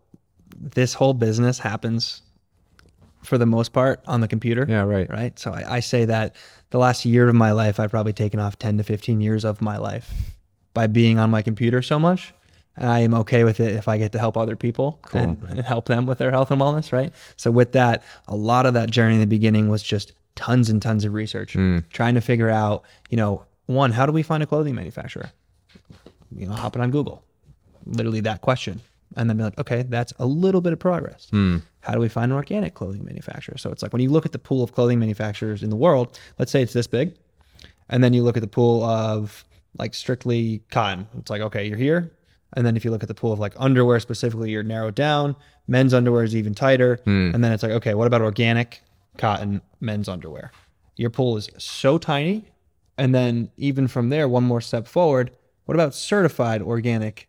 [0.60, 2.22] this whole business happens
[3.24, 4.66] for the most part on the computer.
[4.68, 5.10] Yeah, right.
[5.10, 5.38] Right.
[5.40, 6.36] So I, I say that
[6.70, 9.62] the last year of my life, I've probably taken off 10 to 15 years of
[9.62, 10.12] my life
[10.74, 12.34] by being on my computer so much.
[12.76, 15.60] And I am okay with it if I get to help other people and, and
[15.60, 16.92] help them with their health and wellness.
[16.92, 17.14] Right.
[17.36, 20.82] So with that, a lot of that journey in the beginning was just tons and
[20.82, 21.80] tons of research, hmm.
[21.92, 25.32] trying to figure out, you know, one, how do we find a clothing manufacturer?
[26.36, 27.24] You know, hopping on Google,
[27.86, 28.82] literally that question
[29.16, 31.28] and then be like, okay, that's a little bit of progress.
[31.30, 31.58] Hmm.
[31.84, 33.58] How do we find an organic clothing manufacturer?
[33.58, 36.18] So it's like when you look at the pool of clothing manufacturers in the world,
[36.40, 37.16] let's say it's this big,
[37.90, 39.44] and then you look at the pool of
[39.78, 41.08] like strictly cotton.
[41.18, 42.12] It's like, okay, you're here.
[42.56, 45.36] And then if you look at the pool of like underwear specifically, you're narrowed down.
[45.68, 47.00] Men's underwear is even tighter.
[47.04, 47.32] Hmm.
[47.34, 48.82] And then it's like, okay, what about organic
[49.18, 50.52] cotton men's underwear?
[50.96, 52.46] Your pool is so tiny.
[52.98, 55.32] And then even from there, one more step forward,
[55.66, 57.28] what about certified organic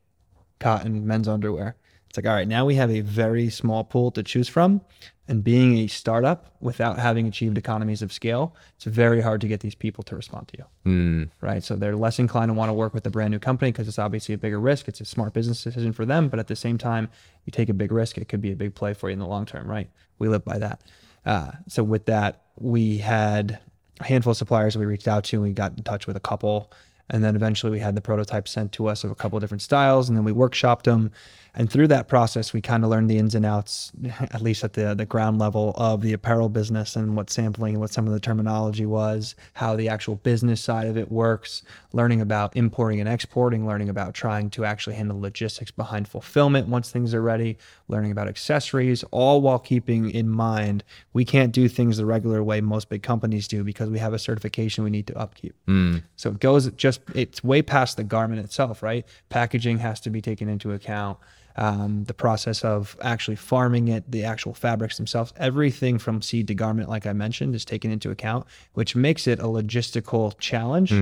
[0.61, 1.77] cotton men's underwear.
[2.15, 4.83] It's like, all right, now we have a very small pool to choose from.
[5.27, 9.59] And being a startup without having achieved economies of scale, it's very hard to get
[9.59, 10.65] these people to respond to you.
[10.87, 11.65] Mm, Right.
[11.65, 13.99] So they're less inclined to want to work with a brand new company because it's
[13.99, 14.87] obviously a bigger risk.
[14.87, 16.29] It's a smart business decision for them.
[16.29, 17.09] But at the same time,
[17.47, 19.27] you take a big risk, it could be a big play for you in the
[19.27, 19.69] long term.
[19.69, 19.91] Right.
[20.21, 20.83] We live by that.
[21.27, 23.59] Uh, so with that, we had
[23.99, 26.21] a handful of suppliers we reached out to and we got in touch with a
[26.21, 26.71] couple.
[27.11, 29.61] And then eventually we had the prototype sent to us of a couple of different
[29.61, 31.11] styles, and then we workshopped them.
[31.57, 34.73] And through that process, we kind of learned the ins and outs, at least at
[34.73, 38.13] the the ground level of the apparel business and what sampling and what some of
[38.13, 43.09] the terminology was, how the actual business side of it works, learning about importing and
[43.09, 47.57] exporting, learning about trying to actually handle logistics behind fulfillment once things are ready,
[47.89, 50.83] learning about accessories, all while keeping in mind
[51.13, 54.19] we can't do things the regular way most big companies do because we have a
[54.19, 55.55] certification we need to upkeep.
[55.69, 56.03] Mm.
[56.17, 59.07] So it goes just it's way past the garment itself, right?
[59.29, 61.19] Packaging has to be taken into account.
[61.57, 66.55] Um, the process of actually farming it, the actual fabrics themselves, everything from seed to
[66.55, 70.93] garment, like I mentioned, is taken into account, which makes it a logistical challenge,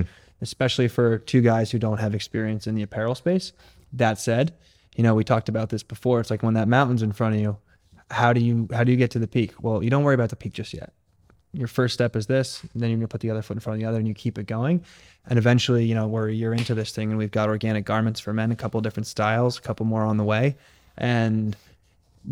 [0.43, 3.53] especially for two guys who don't have experience in the apparel space.
[3.95, 4.53] That said,
[4.95, 6.21] you know, we talked about this before.
[6.21, 7.57] It's like when that mountain's in front of you,
[8.11, 9.55] how do you how do you get to the peak?
[9.63, 10.93] Well, you don't worry about the peak just yet
[11.53, 13.77] your first step is this and then you're to put the other foot in front
[13.77, 14.83] of the other and you keep it going.
[15.27, 18.21] And eventually you know we're a year into this thing and we've got organic garments
[18.21, 20.57] for men a couple different styles a couple more on the way.
[20.97, 21.57] And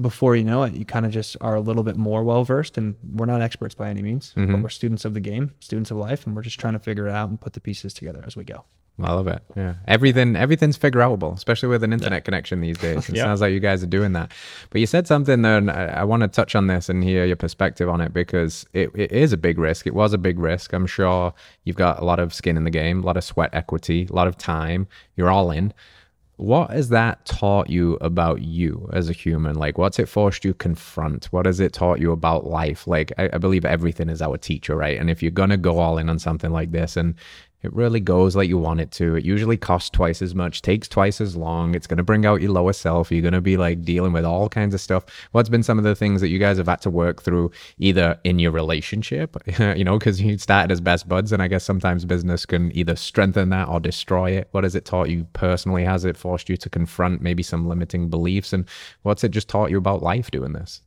[0.00, 2.78] before you know it you kind of just are a little bit more well versed
[2.78, 4.62] and we're not experts by any means but mm-hmm.
[4.62, 7.12] we're students of the game students of life and we're just trying to figure it
[7.12, 8.64] out and put the pieces together as we go
[9.04, 9.42] I love it.
[9.56, 9.74] Yeah.
[9.88, 13.08] Everything everything's figure outable, especially with an internet connection these days.
[13.08, 13.24] It Yeah.
[13.24, 14.32] sounds like you guys are doing that.
[14.70, 17.24] But you said something there, and I, I want to touch on this and hear
[17.24, 19.86] your perspective on it because it, it is a big risk.
[19.86, 20.72] It was a big risk.
[20.72, 21.32] I'm sure
[21.64, 24.14] you've got a lot of skin in the game, a lot of sweat equity, a
[24.14, 24.86] lot of time.
[25.16, 25.72] You're all in.
[26.36, 29.56] What has that taught you about you as a human?
[29.56, 31.26] Like, what's it forced you confront?
[31.26, 32.86] What has it taught you about life?
[32.86, 34.98] Like, I, I believe everything is our teacher, right?
[34.98, 37.14] And if you're gonna go all in on something like this, and
[37.62, 40.88] it really goes like you want it to, it usually costs twice as much, takes
[40.88, 41.74] twice as long.
[41.74, 43.10] It's gonna bring out your lower self.
[43.10, 45.04] You're gonna be like dealing with all kinds of stuff.
[45.32, 48.18] What's been some of the things that you guys have had to work through, either
[48.24, 52.04] in your relationship, you know, because you started as best buds, and I guess sometimes
[52.04, 54.48] business can either strengthen that or destroy it.
[54.52, 55.84] What has it taught you personally?
[55.84, 58.52] Has it forced you to confront maybe some limiting beliefs?
[58.52, 58.66] And
[59.02, 60.80] what's it just taught you about life doing this?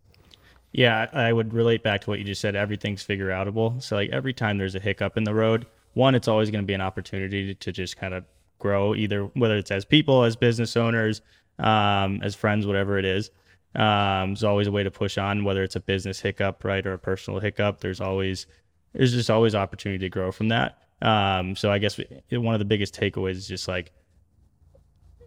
[0.72, 2.56] Yeah, I would relate back to what you just said.
[2.56, 3.82] Everything's figure outable.
[3.82, 6.68] So like every time there's a hiccup in the road, one, it's always going to
[6.68, 8.26] be an opportunity to just kind of
[8.60, 11.22] grow, either whether it's as people, as business owners,
[11.60, 13.30] um, as friends, whatever it is.
[13.76, 16.94] Um, there's always a way to push on, whether it's a business hiccup, right, or
[16.94, 17.80] a personal hiccup.
[17.80, 18.48] There's always
[18.94, 20.78] there's just always opportunity to grow from that.
[21.02, 22.00] Um, so I guess
[22.32, 23.92] one of the biggest takeaways is just like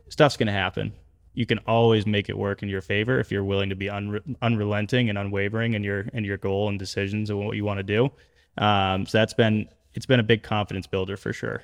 [0.09, 0.93] stuff's going to happen.
[1.35, 4.37] You can always make it work in your favor if you're willing to be unre-
[4.41, 7.83] unrelenting and unwavering in your in your goal and decisions and what you want to
[7.83, 8.11] do.
[8.59, 11.63] Um, so that's been it's been a big confidence builder for sure.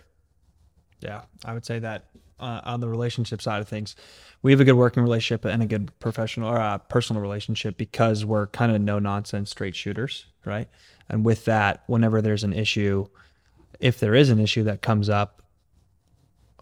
[1.01, 2.07] Yeah, I would say that
[2.41, 3.95] uh, on the relationship side of things,
[4.43, 8.25] we have a good working relationship and a good professional or uh, personal relationship because
[8.25, 10.69] we're kind of no nonsense straight shooters, right?
[11.09, 13.07] And with that, whenever there's an issue,
[13.79, 15.42] if there is an issue that comes up,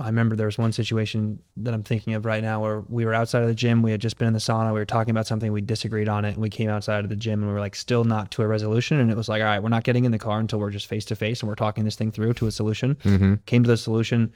[0.01, 3.15] I remember there was one situation that I'm thinking of right now where we were
[3.15, 3.83] outside of the gym.
[3.83, 4.73] We had just been in the sauna.
[4.73, 5.53] We were talking about something.
[5.53, 6.31] We disagreed on it.
[6.35, 8.47] And we came outside of the gym and we were like, still not to a
[8.47, 8.99] resolution.
[8.99, 10.87] And it was like, all right, we're not getting in the car until we're just
[10.87, 12.95] face to face and we're talking this thing through to a solution.
[12.97, 13.35] Mm-hmm.
[13.47, 14.33] Came to the solution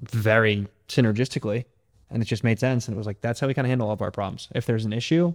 [0.00, 1.64] very synergistically.
[2.10, 2.86] And it just made sense.
[2.86, 4.48] And it was like, that's how we kind of handle all of our problems.
[4.54, 5.34] If there's an issue,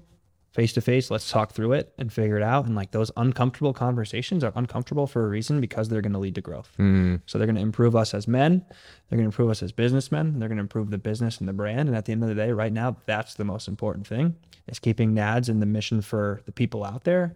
[0.51, 2.65] face to face, let's talk through it and figure it out.
[2.65, 6.35] And like those uncomfortable conversations are uncomfortable for a reason because they're going to lead
[6.35, 6.71] to growth.
[6.77, 7.21] Mm.
[7.25, 8.65] So they're going to improve us as men.
[9.09, 10.39] They're going to improve us as businessmen.
[10.39, 11.87] They're going to improve the business and the brand.
[11.87, 14.35] And at the end of the day, right now, that's the most important thing
[14.67, 17.35] is keeping NADS and the mission for the people out there,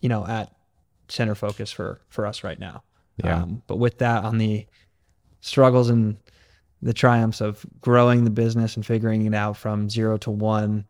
[0.00, 0.52] you know, at
[1.08, 2.82] center focus for, for us right now.
[3.22, 3.42] Yeah.
[3.42, 4.66] Um, but with that on the
[5.40, 6.16] struggles and
[6.80, 10.84] the triumphs of growing the business and figuring it out from zero to one,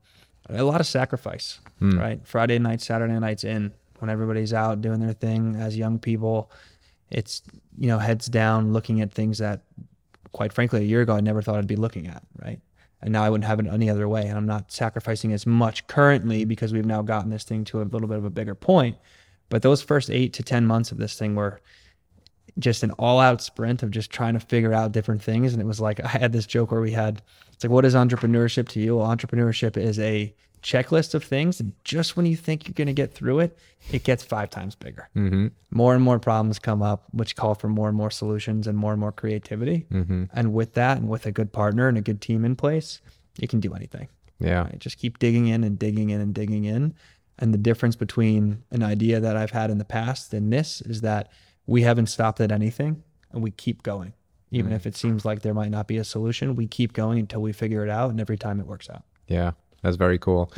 [0.49, 1.99] a lot of sacrifice, Mm.
[1.99, 2.20] right?
[2.26, 6.51] Friday nights, Saturday nights in when everybody's out doing their thing as young people.
[7.11, 7.43] It's,
[7.78, 9.62] you know, heads down looking at things that,
[10.32, 12.61] quite frankly, a year ago I never thought I'd be looking at, right?
[13.01, 14.26] And now I wouldn't have it any other way.
[14.26, 17.84] And I'm not sacrificing as much currently because we've now gotten this thing to a
[17.84, 18.97] little bit of a bigger point.
[19.49, 21.61] But those first eight to 10 months of this thing were
[22.59, 25.53] just an all out sprint of just trying to figure out different things.
[25.53, 27.22] And it was like, I had this joke where we had,
[27.53, 28.96] it's like, what is entrepreneurship to you?
[28.96, 31.61] Well, entrepreneurship is a checklist of things.
[31.61, 33.59] And just when you think you're going to get through it,
[33.90, 35.09] it gets five times bigger.
[35.16, 35.48] Mm-hmm.
[35.70, 38.92] More and more problems come up, which call for more and more solutions and more
[38.92, 39.86] and more creativity.
[39.90, 40.24] Mm-hmm.
[40.32, 43.00] And with that, and with a good partner and a good team in place,
[43.38, 44.09] you can do anything.
[44.38, 44.62] Yeah.
[44.62, 44.78] Right?
[44.78, 46.94] Just keep digging in and digging in and digging in.
[47.38, 51.00] And the difference between an idea that I've had in the past and this is
[51.00, 51.30] that
[51.66, 53.02] we haven't stopped at anything
[53.32, 54.12] and we keep going.
[54.50, 54.76] Even mm-hmm.
[54.76, 57.52] if it seems like there might not be a solution, we keep going until we
[57.52, 58.10] figure it out.
[58.10, 59.02] And every time it works out.
[59.26, 59.52] Yeah.
[59.82, 60.52] That's very cool.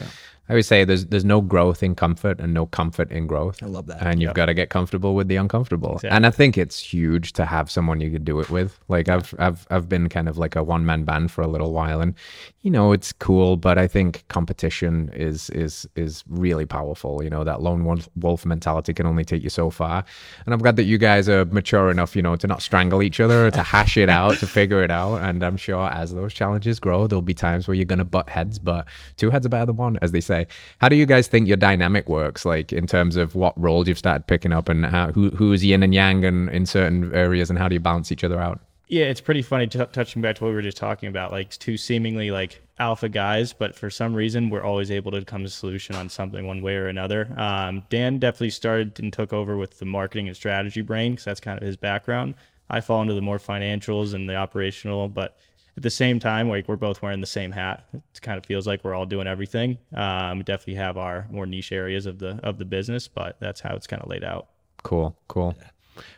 [0.49, 3.63] I always say there's there's no growth in comfort and no comfort in growth.
[3.63, 4.03] I love that.
[4.03, 5.93] and you've got to get comfortable with the uncomfortable.
[5.95, 6.11] Exactly.
[6.11, 8.79] And I think it's huge to have someone you could do it with.
[8.89, 11.73] Like I've I've I've been kind of like a one man band for a little
[11.73, 12.15] while, and
[12.61, 17.25] you know it's cool, but I think competition is is is really powerful.
[17.25, 20.05] You know that lone wolf, wolf mentality can only take you so far.
[20.45, 23.19] And I'm glad that you guys are mature enough, you know, to not strangle each
[23.19, 25.23] other, to hash it out, to figure it out.
[25.23, 28.59] And I'm sure as those challenges grow, there'll be times where you're gonna butt heads,
[28.59, 28.87] but
[29.17, 30.34] two heads are better than one, as they say.
[30.79, 33.99] How do you guys think your dynamic works, like in terms of what roles you've
[33.99, 37.59] started picking up, and how, who who's yin and yang, and in certain areas, and
[37.59, 38.61] how do you balance each other out?
[38.89, 41.51] Yeah, it's pretty funny t- touching back to what we were just talking about, like
[41.51, 45.49] two seemingly like alpha guys, but for some reason we're always able to come to
[45.49, 47.33] solution on something one way or another.
[47.39, 51.41] Um, Dan definitely started and took over with the marketing and strategy brain because that's
[51.41, 52.35] kind of his background.
[52.69, 55.39] I fall into the more financials and the operational, but
[55.77, 57.85] at the same time, like we're both wearing the same hat.
[57.93, 59.79] It kind of feels like we're all doing everything.
[59.95, 63.75] Um, definitely have our more niche areas of the of the business, but that's how
[63.75, 64.49] it's kind of laid out.
[64.83, 65.57] Cool, cool.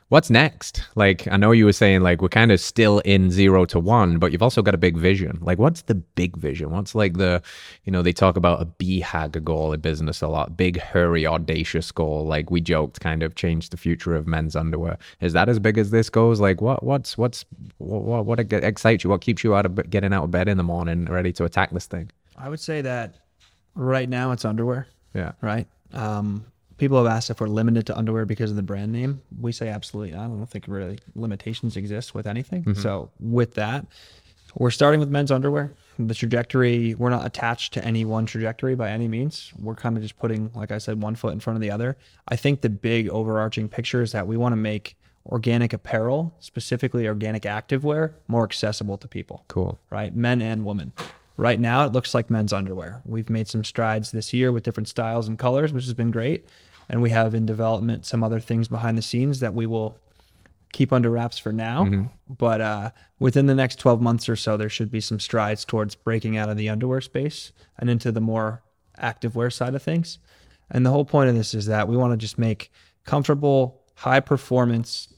[0.09, 0.85] What's next?
[0.95, 4.18] Like, I know you were saying like we're kind of still in zero to one,
[4.18, 5.39] but you've also got a big vision.
[5.41, 6.70] Like, what's the big vision?
[6.70, 7.43] What's like the,
[7.85, 11.91] you know, they talk about a BHAG goal in business a lot, big, hurry, audacious
[11.91, 12.24] goal.
[12.24, 14.97] Like we joked, kind of change the future of men's underwear.
[15.20, 16.39] Is that as big as this goes?
[16.39, 17.45] Like, what, what's, what's,
[17.79, 19.11] what, what excites you?
[19.11, 21.72] What keeps you out of getting out of bed in the morning, ready to attack
[21.72, 22.11] this thing?
[22.37, 23.16] I would say that
[23.74, 24.87] right now it's underwear.
[25.14, 25.33] Yeah.
[25.41, 25.66] right?
[25.93, 26.45] Um,
[26.79, 29.22] people have asked if we're limited to underwear because of the brand name.
[29.41, 30.14] We say absolutely.
[30.14, 32.64] I don't think really limitations exist with anything.
[32.64, 32.81] Mm-hmm.
[32.81, 33.87] So with that,
[34.57, 35.72] we're starting with men's underwear.
[35.99, 39.53] The trajectory, we're not attached to any one trajectory by any means.
[39.59, 41.97] We're kind of just putting, like I said, one foot in front of the other.
[42.29, 44.97] I think the big overarching picture is that we want to make
[45.27, 49.79] organic apparel, specifically organic activewear, more accessible to people Cool.
[49.91, 50.14] right?
[50.14, 50.93] Men and women.
[51.39, 53.03] Right now, it looks like men's underwear.
[53.05, 56.47] We've made some strides this year with different styles and colors, which has been great.
[56.89, 59.99] And we have in development some other things behind the scenes that we will
[60.72, 61.84] keep under wraps for now.
[62.28, 65.95] But uh, within the next 12 months or so, there should be some strides towards
[65.95, 68.62] breaking out of the underwear space and into the more
[69.01, 70.18] activewear side of things.
[70.70, 72.70] And the whole point of this is that we want to just make
[73.05, 75.09] comfortable, high performance,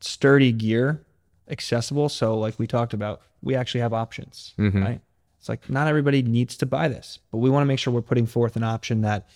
[0.00, 1.04] sturdy gear
[1.48, 2.08] accessible.
[2.08, 4.54] So, like we talked about, we actually have options,
[4.84, 5.00] right?
[5.38, 8.00] It's like not everybody needs to buy this, but we want to make sure we're
[8.02, 9.26] putting forth an option that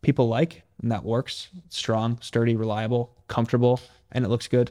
[0.00, 3.80] people like and that works, strong, sturdy, reliable, comfortable,
[4.12, 4.70] and it looks good,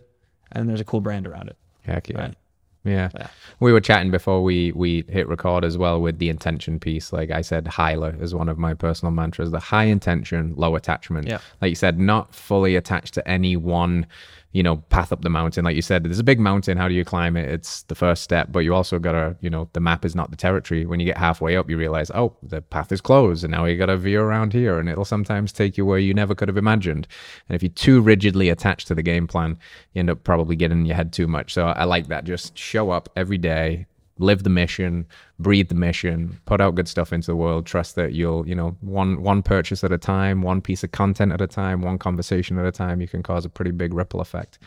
[0.52, 1.58] and there's a cool brand around it.
[1.84, 2.20] Heck yeah.
[2.20, 2.36] Right.
[2.84, 3.10] Yeah.
[3.16, 3.28] Yeah.
[3.60, 7.12] We were chatting before we we hit record as well with the intention piece.
[7.12, 9.52] Like I said, Hyla is one of my personal mantras.
[9.52, 11.28] The high intention, low attachment.
[11.28, 11.40] Yeah.
[11.62, 14.06] Like you said, not fully attached to any one,
[14.54, 15.66] you know, path up the mountain.
[15.66, 16.78] Like you said, there's a big mountain.
[16.78, 17.50] How do you climb it?
[17.50, 20.38] It's the first step, but you also gotta, you know, the map is not the
[20.38, 20.86] territory.
[20.86, 23.78] When you get halfway up, you realize, oh, the path is closed, and now you
[23.78, 27.08] gotta veer around here, and it'll sometimes take you where you never could have imagined.
[27.48, 29.60] And if you're too rigidly attached to the game plan,
[29.94, 31.54] you end up probably getting in your head too much.
[31.54, 32.24] So I like that.
[32.24, 33.86] Just show up every day,
[34.20, 35.06] live the mission,
[35.40, 37.66] breathe the mission, put out good stuff into the world.
[37.66, 41.32] Trust that you'll, you know, one one purchase at a time, one piece of content
[41.32, 44.22] at a time, one conversation at a time, you can cause a pretty big ripple
[44.22, 44.60] effect.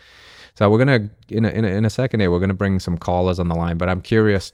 [0.55, 2.99] So we're gonna in a, in a, in a second here, we're gonna bring some
[2.99, 3.79] callers on the line.
[3.79, 4.53] But I'm curious,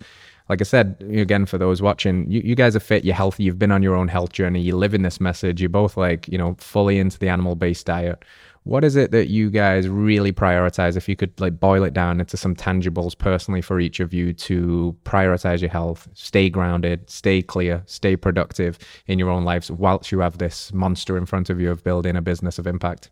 [0.48, 3.58] like I said again for those watching, you, you guys are fit, you're healthy, you've
[3.58, 6.38] been on your own health journey, you live in this message, you're both like you
[6.38, 8.24] know fully into the animal based diet.
[8.66, 10.96] What is it that you guys really prioritize?
[10.96, 14.32] If you could like boil it down into some tangibles personally for each of you
[14.32, 20.10] to prioritize your health, stay grounded, stay clear, stay productive in your own lives, whilst
[20.10, 23.10] you have this monster in front of you of building a business of impact.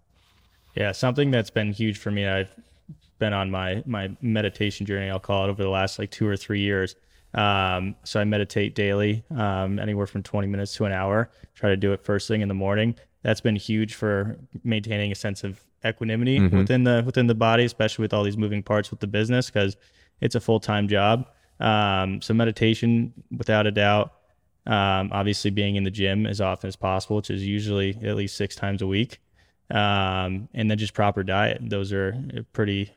[0.74, 2.26] Yeah, something that's been huge for me.
[2.26, 2.50] I've
[3.20, 5.08] been on my my meditation journey.
[5.08, 6.96] I'll call it over the last like two or three years.
[7.32, 11.30] Um, so I meditate daily, um, anywhere from 20 minutes to an hour.
[11.54, 12.96] Try to do it first thing in the morning.
[13.24, 18.02] That's been huge for maintaining a sense of equanimity within the within the body, especially
[18.04, 19.76] with all these moving parts with the business, because
[20.20, 21.26] it's a full time job.
[21.58, 24.12] Um, so meditation, without a doubt.
[24.66, 28.36] Um, obviously, being in the gym as often as possible, which is usually at least
[28.36, 29.20] six times a week
[29.70, 31.58] um, and then just proper diet.
[31.60, 32.92] Those are a pretty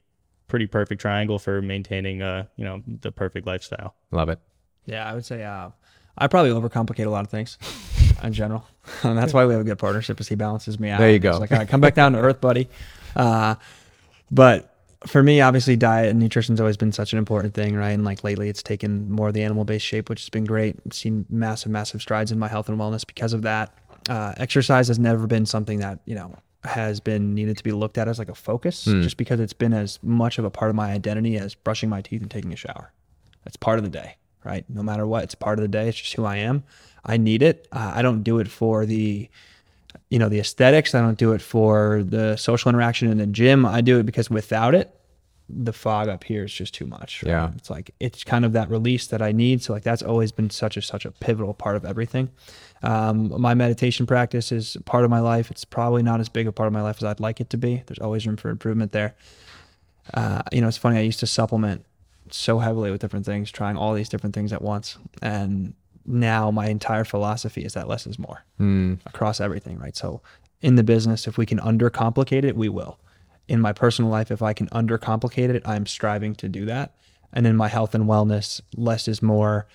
[0.47, 3.95] pretty perfect triangle for maintaining uh you know the perfect lifestyle.
[4.11, 4.39] Love it.
[4.86, 5.69] Yeah, I would say uh,
[6.17, 7.57] I probably overcomplicate a lot of things
[8.24, 8.65] in general,
[9.03, 10.20] and that's why we have a good partnership.
[10.20, 10.99] Is he balances me out.
[10.99, 11.32] There you go.
[11.32, 12.70] He's like, all right, come back down to earth, buddy.
[13.15, 13.55] Uh,
[14.32, 14.74] but
[15.05, 17.91] for me, obviously, diet and nutrition's always been such an important thing, right?
[17.91, 20.76] And like lately, it's taken more of the animal based shape, which has been great.
[20.86, 23.74] I've seen massive, massive strides in my health and wellness because of that.
[24.09, 27.97] Uh, exercise has never been something that you know has been needed to be looked
[27.97, 30.76] at as like a focus, just because it's been as much of a part of
[30.76, 32.91] my identity as brushing my teeth and taking a shower.
[33.45, 34.65] It's part of the day, right?
[34.68, 35.88] No matter what, it's part of the day.
[35.88, 36.63] It's just who I am.
[37.06, 37.68] I need it.
[37.72, 39.30] Uh, I don't do it for the,
[40.10, 40.93] you know, the aesthetics.
[40.93, 43.66] I don't do it for the social interaction in the gym.
[43.66, 44.93] I do it because without it,
[45.50, 47.24] the fog up here is just too much.
[47.24, 47.30] right?
[47.30, 47.52] Yeah.
[47.56, 49.62] It's like it's kind of that release that I need.
[49.64, 52.30] So like that's always been such a such a pivotal part of everything.
[52.84, 55.50] Um, my meditation practice is part of my life.
[55.50, 57.58] It's probably not as big a part of my life as I'd like it to
[57.58, 57.82] be.
[57.88, 59.16] There's always room for improvement there.
[60.14, 60.98] Uh, you know, it's funny.
[60.98, 61.86] I used to supplement
[62.30, 65.74] so heavily with different things, trying all these different things at once, and
[66.08, 68.43] now my entire philosophy is that less is more
[69.05, 69.78] across everything.
[69.78, 69.95] Right.
[69.95, 70.22] So
[70.62, 72.97] in the business, if we can undercomplicate it, we will.
[73.47, 76.95] In my personal life, if I can undercomplicate it, I'm striving to do that.
[77.34, 79.68] And in my health and wellness, less is more.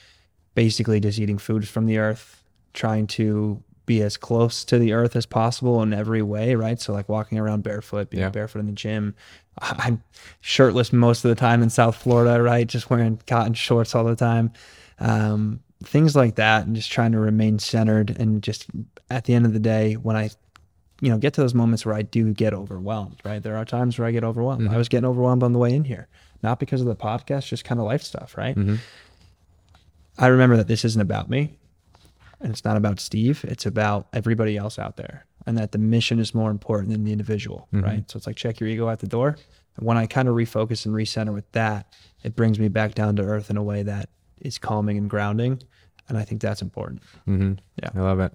[0.54, 2.42] Basically, just eating foods from the earth,
[2.74, 6.80] trying to be as close to the earth as possible in every way, right?
[6.80, 8.28] So like walking around barefoot, being Yeah.
[8.30, 9.14] barefoot in the gym.
[9.60, 10.02] I'm
[10.40, 12.66] shirtless most of the time in South Florida, right?
[12.66, 14.52] Just wearing cotton shorts all the time.
[14.98, 18.66] Um, things like that and just trying to remain centered and just
[19.10, 20.30] at the end of the day when I
[21.00, 23.42] you know get to those moments where I do get overwhelmed, right?
[23.42, 24.62] There are times where I get overwhelmed.
[24.62, 24.74] Mm-hmm.
[24.74, 26.08] I was getting overwhelmed on the way in here.
[26.42, 28.56] Not because of the podcast, just kind of life stuff, right?
[28.56, 28.76] Mm-hmm.
[30.18, 31.56] I remember that this isn't about me
[32.42, 33.44] and it's not about Steve.
[33.48, 37.12] It's about everybody else out there, and that the mission is more important than the
[37.12, 37.84] individual, mm-hmm.
[37.84, 38.10] right?
[38.10, 39.36] So it's like check your ego at the door.
[39.76, 43.16] And when I kind of refocus and recenter with that, it brings me back down
[43.16, 44.08] to earth in a way that
[44.40, 45.62] is calming and grounding,
[46.08, 47.02] and I think that's important.
[47.28, 47.54] Mm-hmm.
[47.82, 47.90] Yeah.
[47.94, 48.32] I love it.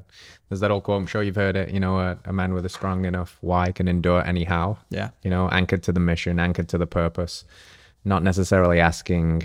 [0.49, 1.01] There's that old quote.
[1.01, 1.71] I'm sure you've heard it.
[1.71, 4.77] You know, a, a man with a strong enough why can endure any how.
[4.89, 5.09] Yeah.
[5.23, 7.43] You know, anchored to the mission, anchored to the purpose.
[8.05, 9.43] Not necessarily asking,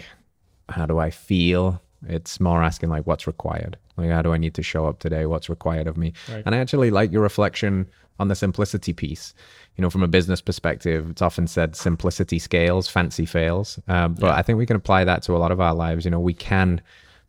[0.68, 1.82] how do I feel?
[2.08, 3.76] It's more asking like, what's required?
[3.96, 5.26] Like, how do I need to show up today?
[5.26, 6.12] What's required of me?
[6.30, 6.42] Right.
[6.46, 9.34] And I actually like your reflection on the simplicity piece.
[9.76, 13.78] You know, from a business perspective, it's often said simplicity scales, fancy fails.
[13.88, 16.04] Uh, but I think we can apply that to a lot of our lives.
[16.04, 16.80] You know, we can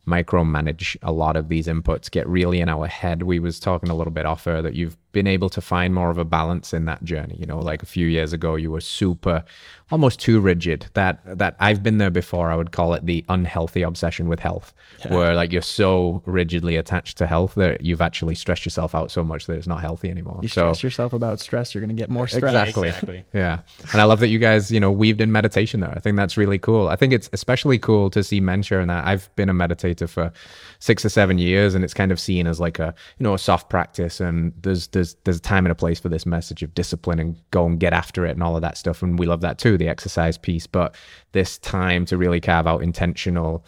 [0.06, 3.22] micromanage a lot of these inputs, get really in our head.
[3.22, 6.10] We was talking a little bit off air that you've been able to find more
[6.10, 7.36] of a balance in that journey.
[7.38, 9.42] You know, like a few years ago, you were super,
[9.90, 10.86] almost too rigid.
[10.92, 12.50] That that I've been there before.
[12.50, 15.14] I would call it the unhealthy obsession with health, yeah.
[15.14, 19.24] where like you're so rigidly attached to health that you've actually stressed yourself out so
[19.24, 20.40] much that it's not healthy anymore.
[20.42, 22.42] You so, stress yourself about stress, you're going to get more stress.
[22.42, 22.88] Exactly.
[22.88, 23.24] exactly.
[23.32, 23.60] Yeah,
[23.92, 25.92] and I love that you guys, you know, weaved in meditation there.
[25.96, 26.88] I think that's really cool.
[26.88, 29.06] I think it's especially cool to see men sharing that.
[29.06, 30.32] I've been a meditator for
[30.80, 33.38] six or seven years, and it's kind of seen as like a you know a
[33.38, 36.62] soft practice, and there's there's there's there's a time and a place for this message
[36.62, 39.02] of discipline and go and get after it and all of that stuff.
[39.02, 40.66] And we love that too, the exercise piece.
[40.66, 40.94] But
[41.32, 43.64] this time to really carve out intentional,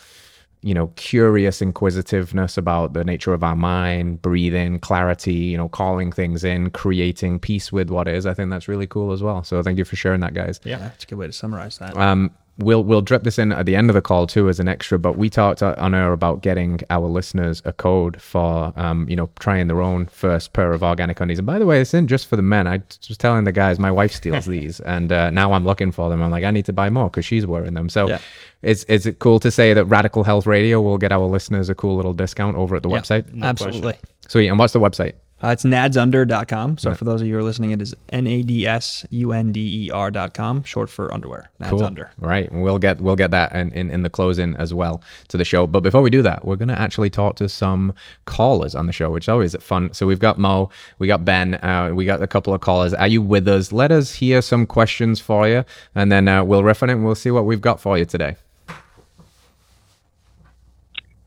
[0.62, 6.10] you know, curious inquisitiveness about the nature of our mind, breathing, clarity, you know, calling
[6.10, 8.26] things in, creating peace with what is.
[8.26, 9.44] I think that's really cool as well.
[9.44, 10.60] So thank you for sharing that, guys.
[10.64, 11.96] Yeah, that's a good way to summarize that.
[11.96, 14.68] Um, we'll we'll drip this in at the end of the call too as an
[14.68, 19.16] extra but we talked on air about getting our listeners a code for um, you
[19.16, 21.38] know trying their own first pair of organic undies.
[21.38, 22.66] And by the way it's in just for the men.
[22.66, 26.08] I was telling the guys my wife steals these and uh, now i'm looking for
[26.08, 26.22] them.
[26.22, 27.88] I'm like i need to buy more because she's wearing them.
[27.88, 28.18] So yeah.
[28.62, 31.74] is, is it cool to say that radical health radio will get our listeners a
[31.74, 33.32] cool little discount over at the yeah, website?
[33.32, 33.92] No absolutely.
[33.92, 34.08] Question.
[34.28, 34.48] sweet.
[34.48, 36.78] And what's the website uh, it's nadsunder.com.
[36.78, 36.94] So yeah.
[36.94, 39.52] for those of you who are listening, it is N A D S U N
[39.52, 41.50] D E R.com, short for underwear.
[41.60, 41.84] Nads cool.
[41.84, 42.10] Under.
[42.18, 42.50] Right.
[42.50, 45.66] We'll get we'll get that in, in, in the closing as well to the show.
[45.66, 47.92] But before we do that, we're going to actually talk to some
[48.24, 49.92] callers on the show, which is always fun.
[49.92, 52.94] So we've got Mo, we got Ben, uh, we got a couple of callers.
[52.94, 53.72] Are you with us?
[53.72, 55.64] Let us hear some questions for you,
[55.94, 58.06] and then uh, we'll riff on it and we'll see what we've got for you
[58.06, 58.36] today.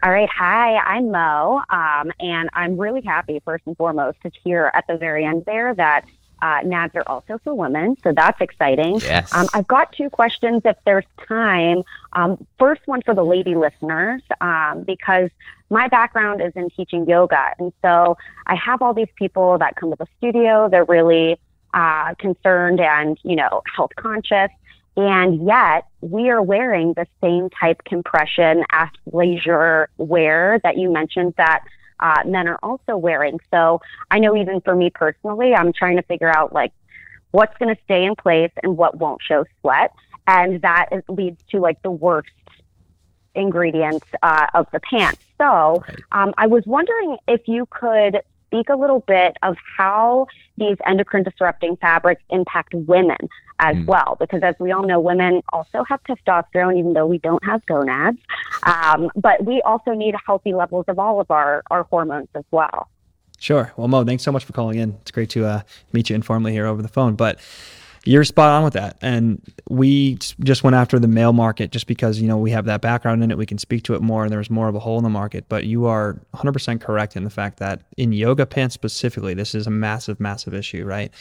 [0.02, 0.30] All right.
[0.30, 1.62] Hi, I'm Mo.
[1.70, 5.76] Um, and I'm really happy, first and foremost, to hear at the very end there
[5.76, 6.06] that
[6.42, 7.98] uh, NADS are also for women.
[8.02, 9.02] So that's exciting.
[9.02, 9.34] Yes.
[9.34, 11.84] Um, I've got two questions if there's time.
[12.14, 15.32] Um, first one for the lady listeners, um, because
[15.70, 17.54] my background is in teaching yoga.
[17.60, 20.70] And so I have all these people that come to the studio.
[20.70, 21.38] They're really
[21.74, 24.50] uh, concerned and, you know, health conscious.
[25.00, 31.64] And yet we are wearing the same type compression athleisure wear that you mentioned that
[32.02, 33.40] uh, men are also wearing.
[33.50, 33.80] So
[34.12, 36.74] I know even for me personally, I'm trying to figure out like
[37.32, 39.94] what's going to stay in place and what won't show sweat.
[40.28, 42.28] And that leads to like the worst
[43.36, 45.22] ingredients uh, of the pants.
[45.38, 45.82] So
[46.12, 50.28] um, I was wondering if you could speak a little bit of how
[50.58, 53.18] these endocrine disrupting fabrics impact women
[53.60, 53.86] as mm.
[53.86, 57.64] well, because as we all know, women also have testosterone, even though we don't have
[57.66, 58.18] gonads.
[58.64, 62.90] Um, but we also need healthy levels of all of our, our hormones as well.
[63.38, 63.72] Sure.
[63.78, 64.98] Well, Mo, thanks so much for calling in.
[65.02, 65.62] It's great to uh,
[65.94, 67.16] meet you informally here over the phone.
[67.16, 67.40] But
[68.06, 68.98] you're spot on with that.
[69.02, 72.82] And we just went after the male market just because, you know, we have that
[72.82, 73.38] background in it.
[73.38, 75.46] We can speak to it more and there's more of a hole in the market.
[75.50, 79.68] But you are 100% correct in the fact that in yoga pants specifically, this is
[79.68, 81.12] a massive, massive issue, right?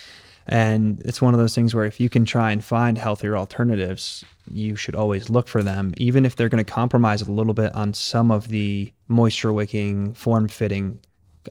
[0.46, 4.24] And it's one of those things where if you can try and find healthier alternatives,
[4.50, 7.74] you should always look for them, even if they're going to compromise a little bit
[7.74, 11.00] on some of the moisture wicking, form fitting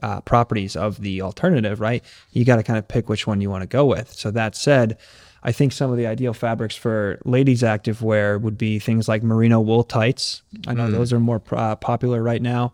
[0.02, 2.04] uh, properties of the alternative, right?
[2.32, 4.12] You got to kind of pick which one you want to go with.
[4.12, 4.98] So that said,
[5.42, 9.22] I think some of the ideal fabrics for ladies' active wear would be things like
[9.22, 10.42] merino wool tights.
[10.66, 10.92] I know mm.
[10.92, 12.72] those are more uh, popular right now.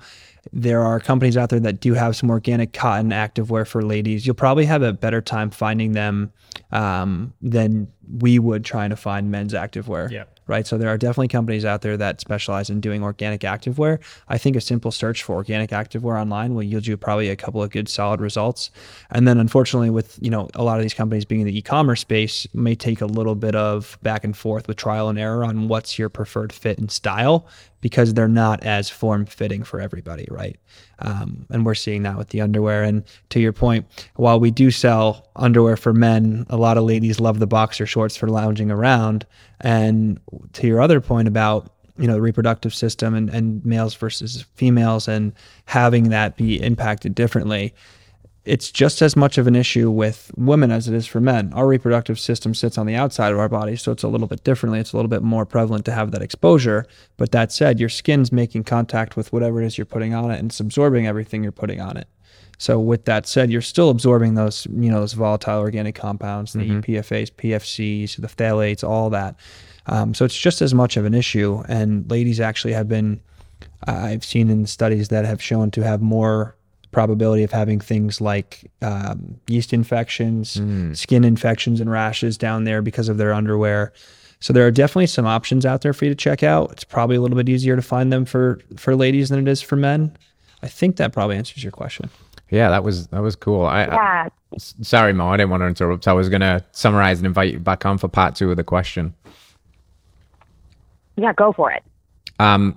[0.53, 4.27] There are companies out there that do have some organic cotton activewear for ladies.
[4.27, 6.33] You'll probably have a better time finding them
[6.72, 10.11] um, than we would trying to find men's activewear.
[10.11, 10.25] Yeah.
[10.47, 10.66] Right.
[10.66, 13.99] So there are definitely companies out there that specialize in doing organic activewear.
[14.28, 17.62] I think a simple search for organic activewear online will yield you probably a couple
[17.62, 18.70] of good solid results.
[19.11, 22.03] And then unfortunately with, you know, a lot of these companies being in the e-commerce
[22.03, 25.68] space may take a little bit of back and forth with trial and error on
[25.68, 27.47] what's your preferred fit and style
[27.85, 30.57] because they're not as form fitting for everybody, right?
[31.01, 32.82] Um, and we're seeing that with the underwear.
[32.82, 33.85] And to your point,
[34.16, 38.16] while we do sell underwear for men, a lot of ladies love the boxer shorts
[38.16, 39.26] for lounging around.
[39.61, 40.18] And
[40.55, 45.07] to your other point about you know the reproductive system and, and males versus females
[45.07, 45.35] and
[45.66, 47.74] having that be impacted differently
[48.45, 51.53] it's just as much of an issue with women as it is for men.
[51.55, 54.45] Our reproductive system sits on the outside of our body, so it's a little bit
[54.45, 54.80] differently.
[54.80, 56.84] It's a little bit more prevalent to have that exposure.
[57.16, 60.38] But that said, your skin's making contact with whatever it is you're putting on it
[60.38, 62.07] and it's absorbing everything you're putting on it.
[62.59, 66.61] So with that said, you're still absorbing those, you know, those volatile organic compounds, the
[66.61, 66.80] mm-hmm.
[66.80, 69.36] PFAs, PFCs, the phthalates, all that.
[69.86, 71.62] Um, so it's just as much of an issue.
[71.68, 73.20] And ladies actually have been,
[73.86, 76.57] I've seen in studies that have shown to have more
[76.95, 80.97] probability of having things like um, yeast infections, mm.
[80.97, 83.92] skin infections, and rashes down there because of their underwear.
[84.40, 86.70] So there are definitely some options out there for you to check out.
[86.72, 89.61] It's probably a little bit easier to find them for for ladies than it is
[89.61, 90.16] for men.
[90.62, 92.09] I think that probably answers your question.
[92.51, 93.66] Yeah, that was that was cool.
[93.66, 93.97] I, Yeah.
[93.97, 96.07] I s- sorry, Mo, I didn't want to interrupt.
[96.07, 99.14] I was gonna summarize and invite you back on for part two of the question.
[101.16, 101.82] Yeah, go for it.
[102.38, 102.76] Um,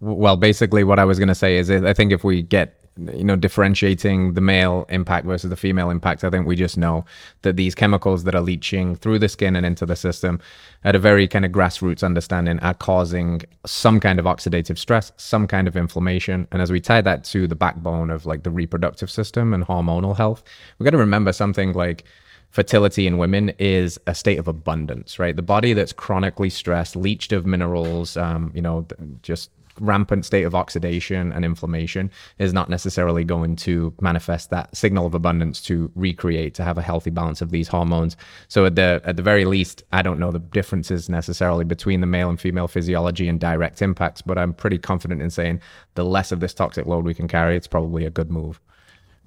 [0.00, 3.24] well, basically, what I was going to say is, I think if we get, you
[3.24, 7.04] know, differentiating the male impact versus the female impact, I think we just know
[7.42, 10.40] that these chemicals that are leaching through the skin and into the system,
[10.84, 15.46] at a very kind of grassroots understanding, are causing some kind of oxidative stress, some
[15.46, 19.10] kind of inflammation, and as we tie that to the backbone of like the reproductive
[19.10, 20.42] system and hormonal health,
[20.78, 22.04] we've got to remember something like
[22.50, 25.36] fertility in women is a state of abundance, right?
[25.36, 28.86] The body that's chronically stressed, leached of minerals, um, you know,
[29.22, 35.06] just rampant state of oxidation and inflammation is not necessarily going to manifest that signal
[35.06, 38.16] of abundance to recreate to have a healthy balance of these hormones.
[38.48, 42.06] So at the at the very least i don't know the differences necessarily between the
[42.06, 45.60] male and female physiology and direct impacts but i'm pretty confident in saying
[45.94, 48.60] the less of this toxic load we can carry it's probably a good move.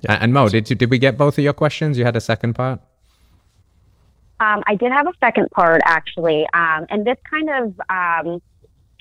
[0.01, 0.17] Yeah.
[0.21, 1.97] and mo did you did we get both of your questions?
[1.97, 2.79] You had a second part?
[4.39, 8.41] Um, I did have a second part actually, um, and this kind of um,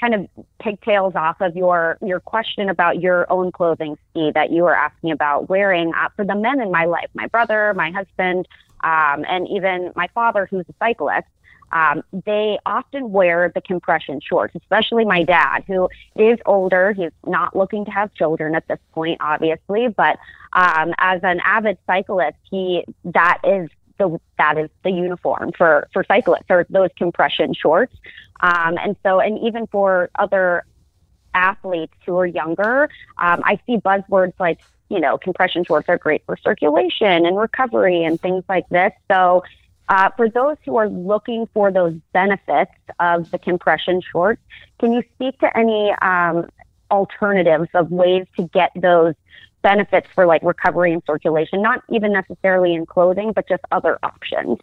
[0.00, 0.28] kind of
[0.58, 5.10] pigtails off of your your question about your own clothing, ski that you were asking
[5.10, 8.48] about wearing uh, for the men in my life, my brother, my husband,
[8.82, 11.26] um, and even my father, who's a cyclist.
[11.72, 16.92] Um, they often wear the compression shorts, especially my dad, who is older.
[16.92, 20.18] He's not looking to have children at this point, obviously, but
[20.52, 23.70] um, as an avid cyclist, he that is
[24.00, 27.94] the that is the uniform for for cyclists or those compression shorts.
[28.40, 30.64] Um, and so, and even for other
[31.34, 32.88] athletes who are younger,
[33.18, 38.02] um, I see buzzwords like you know compression shorts are great for circulation and recovery
[38.02, 38.92] and things like this.
[39.08, 39.44] So.
[39.92, 42.70] Uh, for those who are looking for those benefits
[43.00, 44.40] of the compression shorts,
[44.78, 46.48] can you speak to any um,
[46.92, 49.14] alternatives of ways to get those
[49.62, 54.58] benefits for like recovery and circulation, not even necessarily in clothing, but just other options.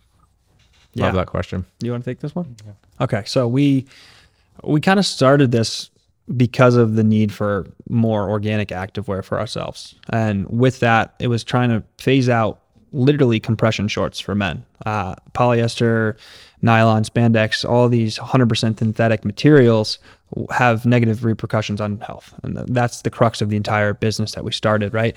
[0.95, 1.65] love that question.
[1.79, 2.55] You want to take this one?
[2.99, 3.85] Okay, so we
[4.63, 5.89] we kind of started this
[6.35, 11.43] because of the need for more organic activewear for ourselves, and with that, it was
[11.43, 12.59] trying to phase out
[12.93, 16.17] literally compression shorts for men, uh, polyester,
[16.61, 19.99] nylon, spandex, all these 100% synthetic materials
[20.51, 24.51] have negative repercussions on health, and that's the crux of the entire business that we
[24.51, 25.15] started, right?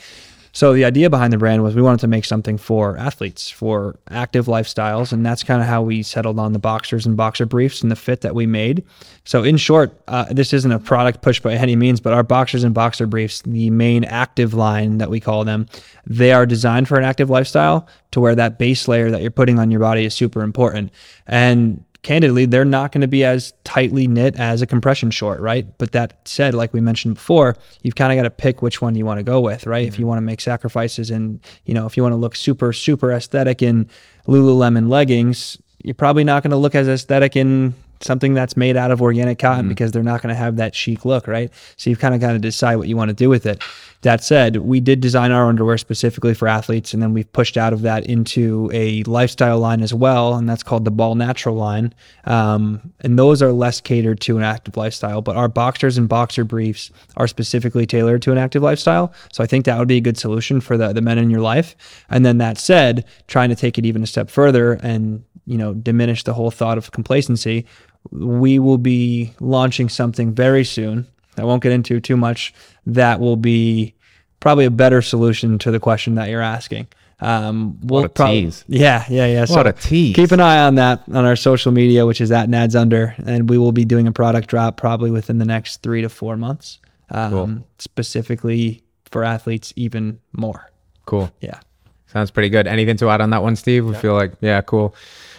[0.52, 3.98] So the idea behind the brand was we wanted to make something for athletes, for
[4.10, 7.82] active lifestyles, and that's kind of how we settled on the boxers and boxer briefs
[7.82, 8.84] and the fit that we made.
[9.24, 12.64] So in short, uh, this isn't a product push by any means, but our boxers
[12.64, 15.66] and boxer briefs, the main active line that we call them,
[16.06, 19.58] they are designed for an active lifestyle to where that base layer that you're putting
[19.58, 20.90] on your body is super important.
[21.26, 25.66] And candidly, they're not going to be as tightly knit as a compression short, right?
[25.78, 28.94] But that said, like we mentioned before, you've kind of got to pick which one
[28.94, 29.86] you want to go with, right?
[29.86, 30.02] If mm-hmm.
[30.02, 33.12] you want to make sacrifices and, you know, if you want to look super, super
[33.12, 33.88] aesthetic in
[34.26, 38.90] Lululemon leggings, you're probably not going to look as aesthetic in something that's made out
[38.90, 39.68] of organic cotton mm-hmm.
[39.70, 41.50] because they're not going to have that chic look, right?
[41.76, 43.62] So you've kind of got to decide what you want to do with it.
[44.02, 47.72] That said, we did design our underwear specifically for athletes, and then we've pushed out
[47.72, 51.92] of that into a lifestyle line as well, and that's called the Ball Natural line.
[52.24, 56.44] Um, and those are less catered to an active lifestyle, but our boxers and boxer
[56.44, 59.12] briefs are specifically tailored to an active lifestyle.
[59.32, 61.42] So I think that would be a good solution for the, the men in your
[61.42, 61.76] life.
[62.08, 65.74] And then that said, trying to take it even a step further and you know
[65.74, 67.66] diminish the whole thought of complacency
[68.10, 71.06] we will be launching something very soon.
[71.36, 72.52] I won't get into too much.
[72.86, 73.94] That will be
[74.40, 76.88] probably a better solution to the question that you're asking.
[77.22, 78.64] Um, we'll a prob- tease.
[78.66, 79.44] Yeah, yeah, yeah.
[79.48, 80.16] What a tease.
[80.16, 83.48] Keep an eye on that on our social media, which is at Nads Under, and
[83.50, 86.78] we will be doing a product drop probably within the next three to four months,
[87.10, 87.66] um, Cool.
[87.78, 90.70] specifically for athletes, even more.
[91.06, 91.58] cool Yeah.
[92.06, 92.66] Sounds pretty good.
[92.66, 93.84] Anything to add on that one, Steve?
[93.86, 94.94] We feel like, yeah, cool.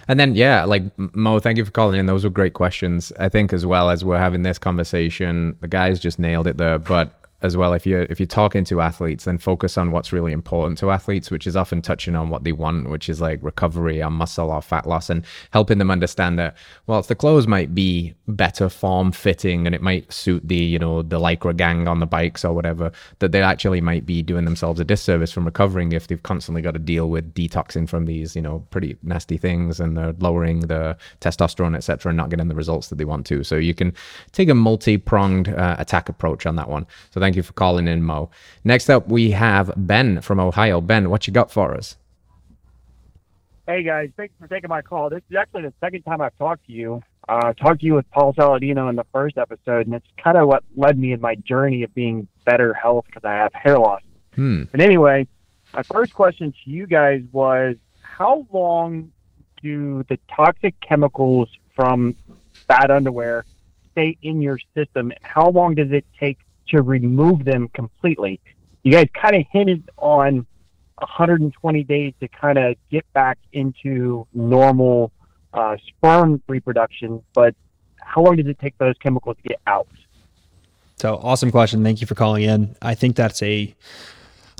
[0.07, 2.05] And then, yeah, like Mo, thank you for calling in.
[2.05, 3.11] Those were great questions.
[3.19, 6.79] I think as well as we're having this conversation, the guys just nailed it there.
[6.79, 10.31] But as well, if you're if you're talking to athletes, then focus on what's really
[10.31, 14.01] important to athletes, which is often touching on what they want, which is like recovery
[14.01, 16.55] or muscle or fat loss, and helping them understand that
[16.87, 21.01] whilst the clothes might be better form fitting and it might suit the you know
[21.01, 24.79] the lycra gang on the bikes or whatever, that they actually might be doing themselves
[24.79, 28.41] a disservice from recovering if they've constantly got to deal with detoxing from these you
[28.41, 32.89] know pretty nasty things and they're lowering the testosterone etc and not getting the results
[32.89, 33.43] that they want to.
[33.43, 33.93] So you can
[34.31, 36.85] take a multi-pronged uh, attack approach on that one.
[37.11, 38.29] So thank you for calling in, Mo.
[38.65, 40.81] Next up, we have Ben from Ohio.
[40.81, 41.95] Ben, what you got for us?
[43.65, 45.09] Hey guys, thanks for taking my call.
[45.09, 47.01] This is actually the second time I've talked to you.
[47.29, 50.49] Uh, talked to you with Paul Saladino in the first episode, and it's kind of
[50.49, 54.01] what led me in my journey of being better health because I have hair loss.
[54.35, 54.63] Hmm.
[54.69, 55.25] But anyway,
[55.73, 59.13] my first question to you guys was how long
[59.63, 62.13] do the toxic chemicals from
[62.67, 63.45] bad underwear
[63.93, 65.13] stay in your system?
[65.21, 66.39] How long does it take
[66.71, 68.39] to remove them completely?
[68.83, 70.45] You guys kind of hinted on
[70.97, 75.11] 120 days to kind of get back into normal
[75.53, 77.55] uh, sperm reproduction, but
[77.97, 79.87] how long does it take those chemicals to get out?
[80.97, 81.83] So awesome question.
[81.83, 82.75] Thank you for calling in.
[82.81, 83.73] I think that's a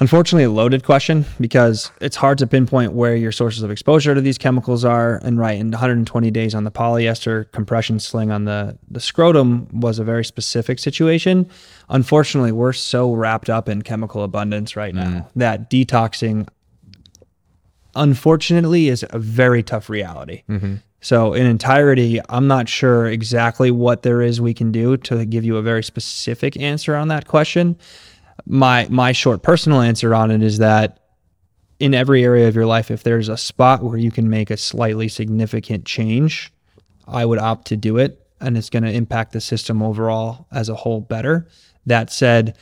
[0.02, 4.20] unfortunately a loaded question because it's hard to pinpoint where your sources of exposure to
[4.20, 5.22] these chemicals are.
[5.24, 10.00] And right, in 120 days on the polyester compression sling on the the scrotum was
[10.00, 11.48] a very specific situation.
[11.88, 15.28] Unfortunately, we're so wrapped up in chemical abundance right now mm.
[15.36, 16.48] that detoxing
[17.96, 20.44] unfortunately is a very tough reality.
[20.50, 20.76] Mm-hmm.
[21.02, 25.44] So in entirety, I'm not sure exactly what there is we can do to give
[25.44, 27.78] you a very specific answer on that question.
[28.46, 31.00] My my short personal answer on it is that
[31.80, 34.58] in every area of your life, if there's a spot where you can make a
[34.58, 36.54] slightly significant change,
[37.08, 40.70] I would opt to do it, and it's going to impact the system overall as
[40.70, 41.48] a whole better.
[41.88, 42.56] That said,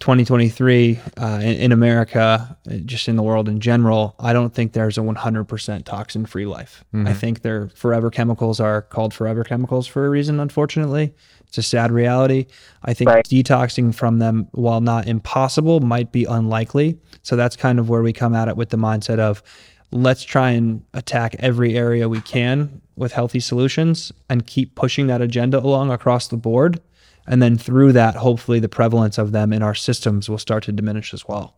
[0.00, 4.98] 2023 uh, in, in America, just in the world in general, I don't think there's
[4.98, 6.84] a 100% toxin free life.
[7.06, 11.14] I think their forever chemicals are called forever chemicals for a reason, unfortunately.
[11.56, 12.44] It's a sad reality.
[12.84, 13.26] I think Right.
[13.26, 16.98] detoxing from them, while not impossible, might be unlikely.
[17.22, 19.42] So that's kind of where we come at it with the mindset of
[19.90, 25.22] let's try and attack every area we can with healthy solutions and keep pushing that
[25.22, 26.78] agenda along across the board.
[27.26, 30.72] And then through that, hopefully the prevalence of them in our systems will start to
[30.72, 31.54] diminish as well.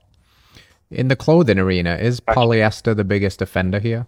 [0.93, 4.07] In the clothing arena, is polyester the biggest offender here?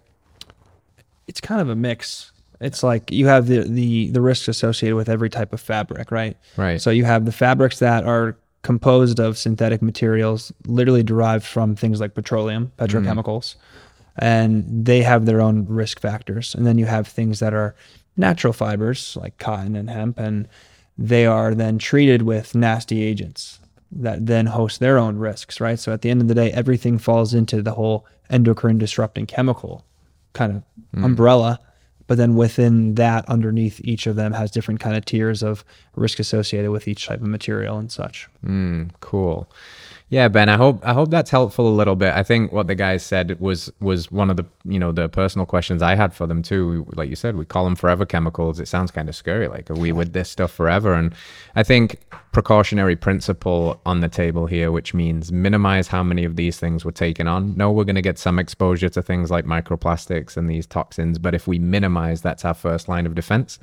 [1.27, 2.31] It's kind of a mix.
[2.61, 6.37] It's like you have the, the the risks associated with every type of fabric, right?
[6.55, 6.79] Right.
[6.79, 11.99] So you have the fabrics that are composed of synthetic materials, literally derived from things
[11.99, 12.85] like petroleum, mm-hmm.
[12.85, 13.55] petrochemicals,
[14.19, 16.53] and they have their own risk factors.
[16.53, 17.75] And then you have things that are
[18.15, 20.47] natural fibers like cotton and hemp, and
[20.97, 23.59] they are then treated with nasty agents
[23.91, 25.79] that then host their own risks, right?
[25.79, 29.83] So at the end of the day, everything falls into the whole endocrine disrupting chemical
[30.33, 30.63] kind of
[30.95, 31.03] mm.
[31.03, 31.59] umbrella
[32.07, 35.63] but then within that underneath each of them has different kind of tiers of
[35.95, 39.49] risk associated with each type of material and such Mm, cool.
[40.11, 42.13] Yeah, Ben, I hope I hope that's helpful a little bit.
[42.13, 45.45] I think what the guys said was was one of the you know the personal
[45.45, 46.85] questions I had for them too.
[46.95, 48.59] Like you said, we call them forever chemicals.
[48.59, 49.47] It sounds kind of scary.
[49.47, 50.93] Like are we with this stuff forever?
[50.93, 51.15] And
[51.55, 52.01] I think
[52.33, 56.91] precautionary principle on the table here, which means minimize how many of these things we're
[56.91, 57.55] taking on.
[57.55, 61.33] No, we're going to get some exposure to things like microplastics and these toxins, but
[61.33, 63.59] if we minimize, that's our first line of defense.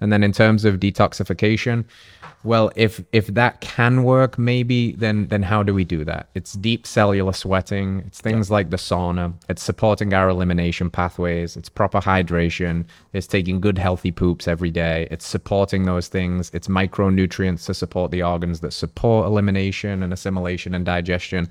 [0.00, 1.84] And then in terms of detoxification,
[2.44, 6.28] well, if if that can work, maybe then then how do we do that?
[6.34, 8.04] It's deep cellular sweating.
[8.06, 9.34] It's things like the sauna.
[9.48, 11.56] It's supporting our elimination pathways.
[11.56, 12.84] It's proper hydration.
[13.12, 15.08] It's taking good healthy poops every day.
[15.10, 16.50] It's supporting those things.
[16.54, 21.48] It's micronutrients to support the organs that support elimination and assimilation and digestion.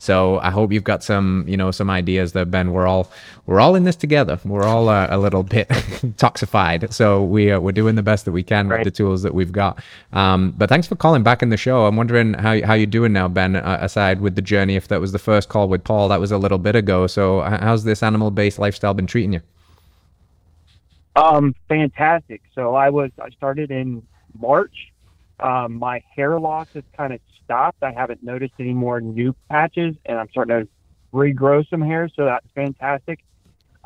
[0.00, 2.72] So I hope you've got some, you know, some ideas there, Ben.
[2.72, 3.10] We're all
[3.46, 4.38] we're all in this together.
[4.44, 5.68] We're all uh, a little bit
[6.18, 6.92] toxified.
[6.92, 8.78] So we uh, we're doing the best that we can Right.
[8.78, 9.82] with the tools that we've got.
[10.12, 11.86] Um, but thanks for calling back in the show.
[11.86, 13.56] I'm wondering how how you're doing now, Ben.
[13.56, 16.30] Uh, aside with the journey, if that was the first call with Paul, that was
[16.30, 17.08] a little bit ago.
[17.08, 19.40] So how's this animal based lifestyle been treating you?
[21.16, 22.42] Um, fantastic.
[22.54, 24.06] So I was I started in
[24.38, 24.92] March.
[25.40, 27.82] Um, my hair loss has kind of stopped.
[27.82, 30.68] I haven't noticed any more new patches, and I'm starting to
[31.14, 32.10] regrow some hair.
[32.14, 33.20] So that's fantastic.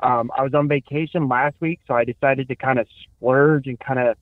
[0.02, 3.78] Um, I was on vacation last week, so I decided to kind of splurge and
[3.78, 4.16] kind of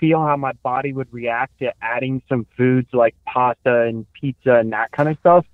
[0.00, 4.72] feel how my body would react to adding some foods like pasta and pizza and
[4.72, 5.46] that kind of stuff.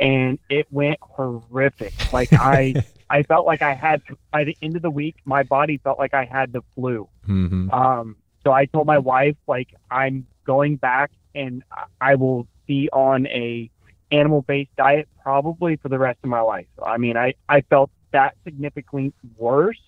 [0.00, 1.92] And it went horrific.
[2.12, 2.74] Like I,
[3.10, 4.02] I felt like I had
[4.32, 7.08] by the end of the week, my body felt like I had the flu.
[7.28, 7.70] Mm-hmm.
[7.70, 12.88] Um, so I told my wife, like, I'm going back and I- I will be
[12.92, 13.70] on a
[14.10, 16.66] animal based diet probably for the rest of my life.
[16.82, 19.80] I mean, I, I felt that significantly worse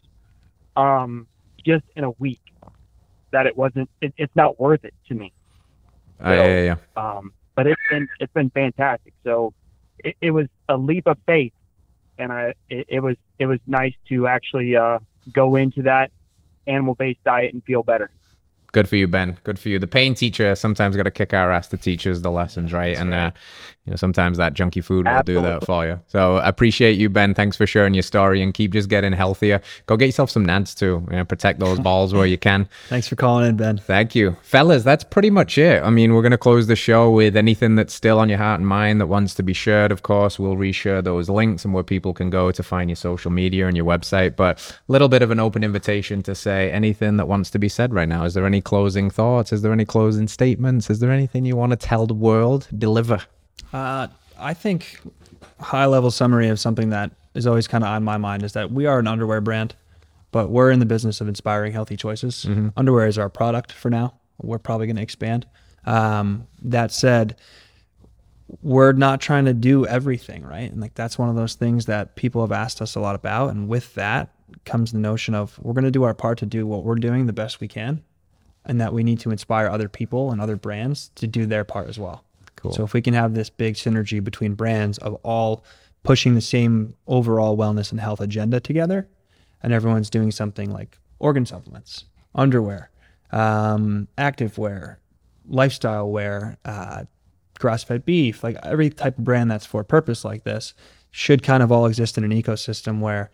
[0.74, 1.26] um,
[1.64, 2.40] just in a week
[3.30, 5.32] that it wasn't, it, it's not worth it to me.
[6.24, 7.02] Uh, yeah, yeah, yeah.
[7.02, 9.12] Um, but it's been, it's been fantastic.
[9.24, 9.52] So
[9.98, 11.52] it, it was a leap of faith
[12.18, 14.98] and I, it, it was, it was nice to actually uh,
[15.32, 16.10] go into that
[16.66, 18.10] animal based diet and feel better.
[18.76, 19.38] Good for you, Ben.
[19.42, 19.78] Good for you.
[19.78, 22.94] The pain teacher sometimes got to kick our ass to teach us the lessons, right?
[22.94, 23.30] and uh,
[23.86, 26.00] you know sometimes that junky food will do that for you.
[26.08, 27.34] So appreciate you, Ben.
[27.34, 29.62] Thanks for sharing your story and keep just getting healthier.
[29.86, 31.06] Go get yourself some nads too.
[31.10, 32.68] You know, protect those balls where you can.
[32.88, 33.78] Thanks for calling in, Ben.
[33.78, 34.82] Thank you, fellas.
[34.82, 35.82] That's pretty much it.
[35.82, 38.68] I mean, we're gonna close the show with anything that's still on your heart and
[38.68, 39.92] mind that wants to be shared.
[39.92, 43.30] Of course, we'll reshare those links and where people can go to find your social
[43.30, 44.36] media and your website.
[44.36, 47.68] But a little bit of an open invitation to say anything that wants to be
[47.68, 48.24] said right now.
[48.24, 49.52] Is there any closing thoughts?
[49.52, 50.90] Is there any closing statements?
[50.90, 52.66] Is there anything you want to tell the world?
[52.76, 53.22] Deliver.
[53.72, 54.08] Uh,
[54.38, 55.00] I think
[55.60, 58.72] high level summary of something that is always kind of on my mind is that
[58.72, 59.76] we are an underwear brand,
[60.32, 62.44] but we're in the business of inspiring healthy choices.
[62.44, 62.70] Mm-hmm.
[62.76, 64.14] Underwear is our product for now.
[64.42, 65.46] We're probably going to expand.
[65.84, 67.36] Um, that said,
[68.62, 70.70] we're not trying to do everything, right?
[70.72, 73.50] And like that's one of those things that people have asked us a lot about.
[73.50, 74.30] And with that
[74.64, 77.26] comes the notion of we're going to do our part to do what we're doing
[77.26, 78.02] the best we can,
[78.66, 81.88] and that we need to inspire other people and other brands to do their part
[81.88, 82.24] as well.
[82.56, 82.72] Cool.
[82.72, 85.64] So if we can have this big synergy between brands of all
[86.02, 89.08] pushing the same overall wellness and health agenda together,
[89.62, 92.04] and everyone's doing something like organ supplements,
[92.34, 92.90] underwear,
[93.30, 95.00] um, active wear,
[95.48, 97.04] lifestyle wear, uh,
[97.58, 100.74] grass-fed beef, like every type of brand that's for purpose like this
[101.10, 103.30] should kind of all exist in an ecosystem where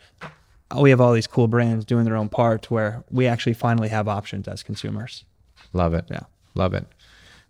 [0.78, 4.08] we have all these cool brands doing their own part where we actually finally have
[4.08, 5.24] options as consumers.
[5.72, 6.06] Love it.
[6.10, 6.24] Yeah.
[6.54, 6.86] Love it.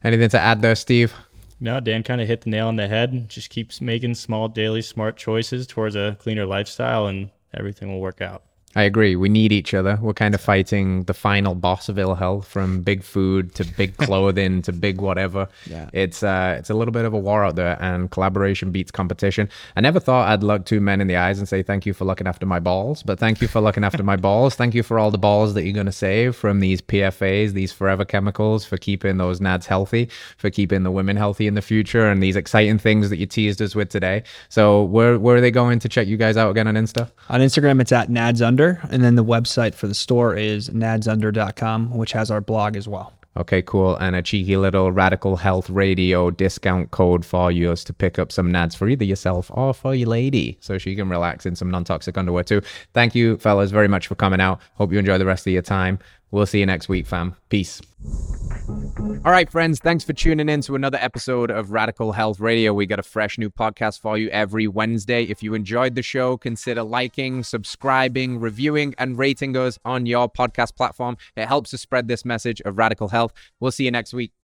[0.04, 1.14] Anything to add there, Steve?
[1.60, 3.28] No, Dan kind of hit the nail on the head.
[3.28, 8.20] Just keeps making small daily smart choices towards a cleaner lifestyle and everything will work
[8.20, 8.42] out.
[8.74, 9.16] I agree.
[9.16, 9.98] We need each other.
[10.00, 13.96] We're kind of fighting the final boss of ill health from big food to big
[13.98, 15.48] clothing to big whatever.
[15.66, 15.90] Yeah.
[15.92, 19.48] It's uh it's a little bit of a war out there and collaboration beats competition.
[19.76, 22.04] I never thought I'd look two men in the eyes and say thank you for
[22.04, 24.54] looking after my balls, but thank you for looking after my balls.
[24.54, 27.72] Thank you for all the balls that you're going to save from these PFAs, these
[27.72, 30.08] forever chemicals for keeping those nads healthy,
[30.38, 33.60] for keeping the women healthy in the future and these exciting things that you teased
[33.60, 34.22] us with today.
[34.48, 37.10] So, where where are they going to check you guys out again on Insta?
[37.28, 38.08] On Instagram, it's at
[38.90, 43.12] and then the website for the store is nadsunder.com, which has our blog as well.
[43.34, 43.96] Okay, cool.
[43.96, 48.52] And a cheeky little Radical Health Radio discount code for you to pick up some
[48.52, 51.84] nads for either yourself or for your lady so she can relax in some non
[51.84, 52.60] toxic underwear too.
[52.92, 54.60] Thank you, fellas, very much for coming out.
[54.74, 55.98] Hope you enjoy the rest of your time.
[56.32, 57.36] We'll see you next week, fam.
[57.50, 57.82] Peace.
[59.24, 62.72] All right, friends, thanks for tuning in to another episode of Radical Health Radio.
[62.72, 65.24] We got a fresh new podcast for you every Wednesday.
[65.24, 70.74] If you enjoyed the show, consider liking, subscribing, reviewing, and rating us on your podcast
[70.74, 71.18] platform.
[71.36, 73.34] It helps to spread this message of radical health.
[73.60, 74.32] We'll see you next week.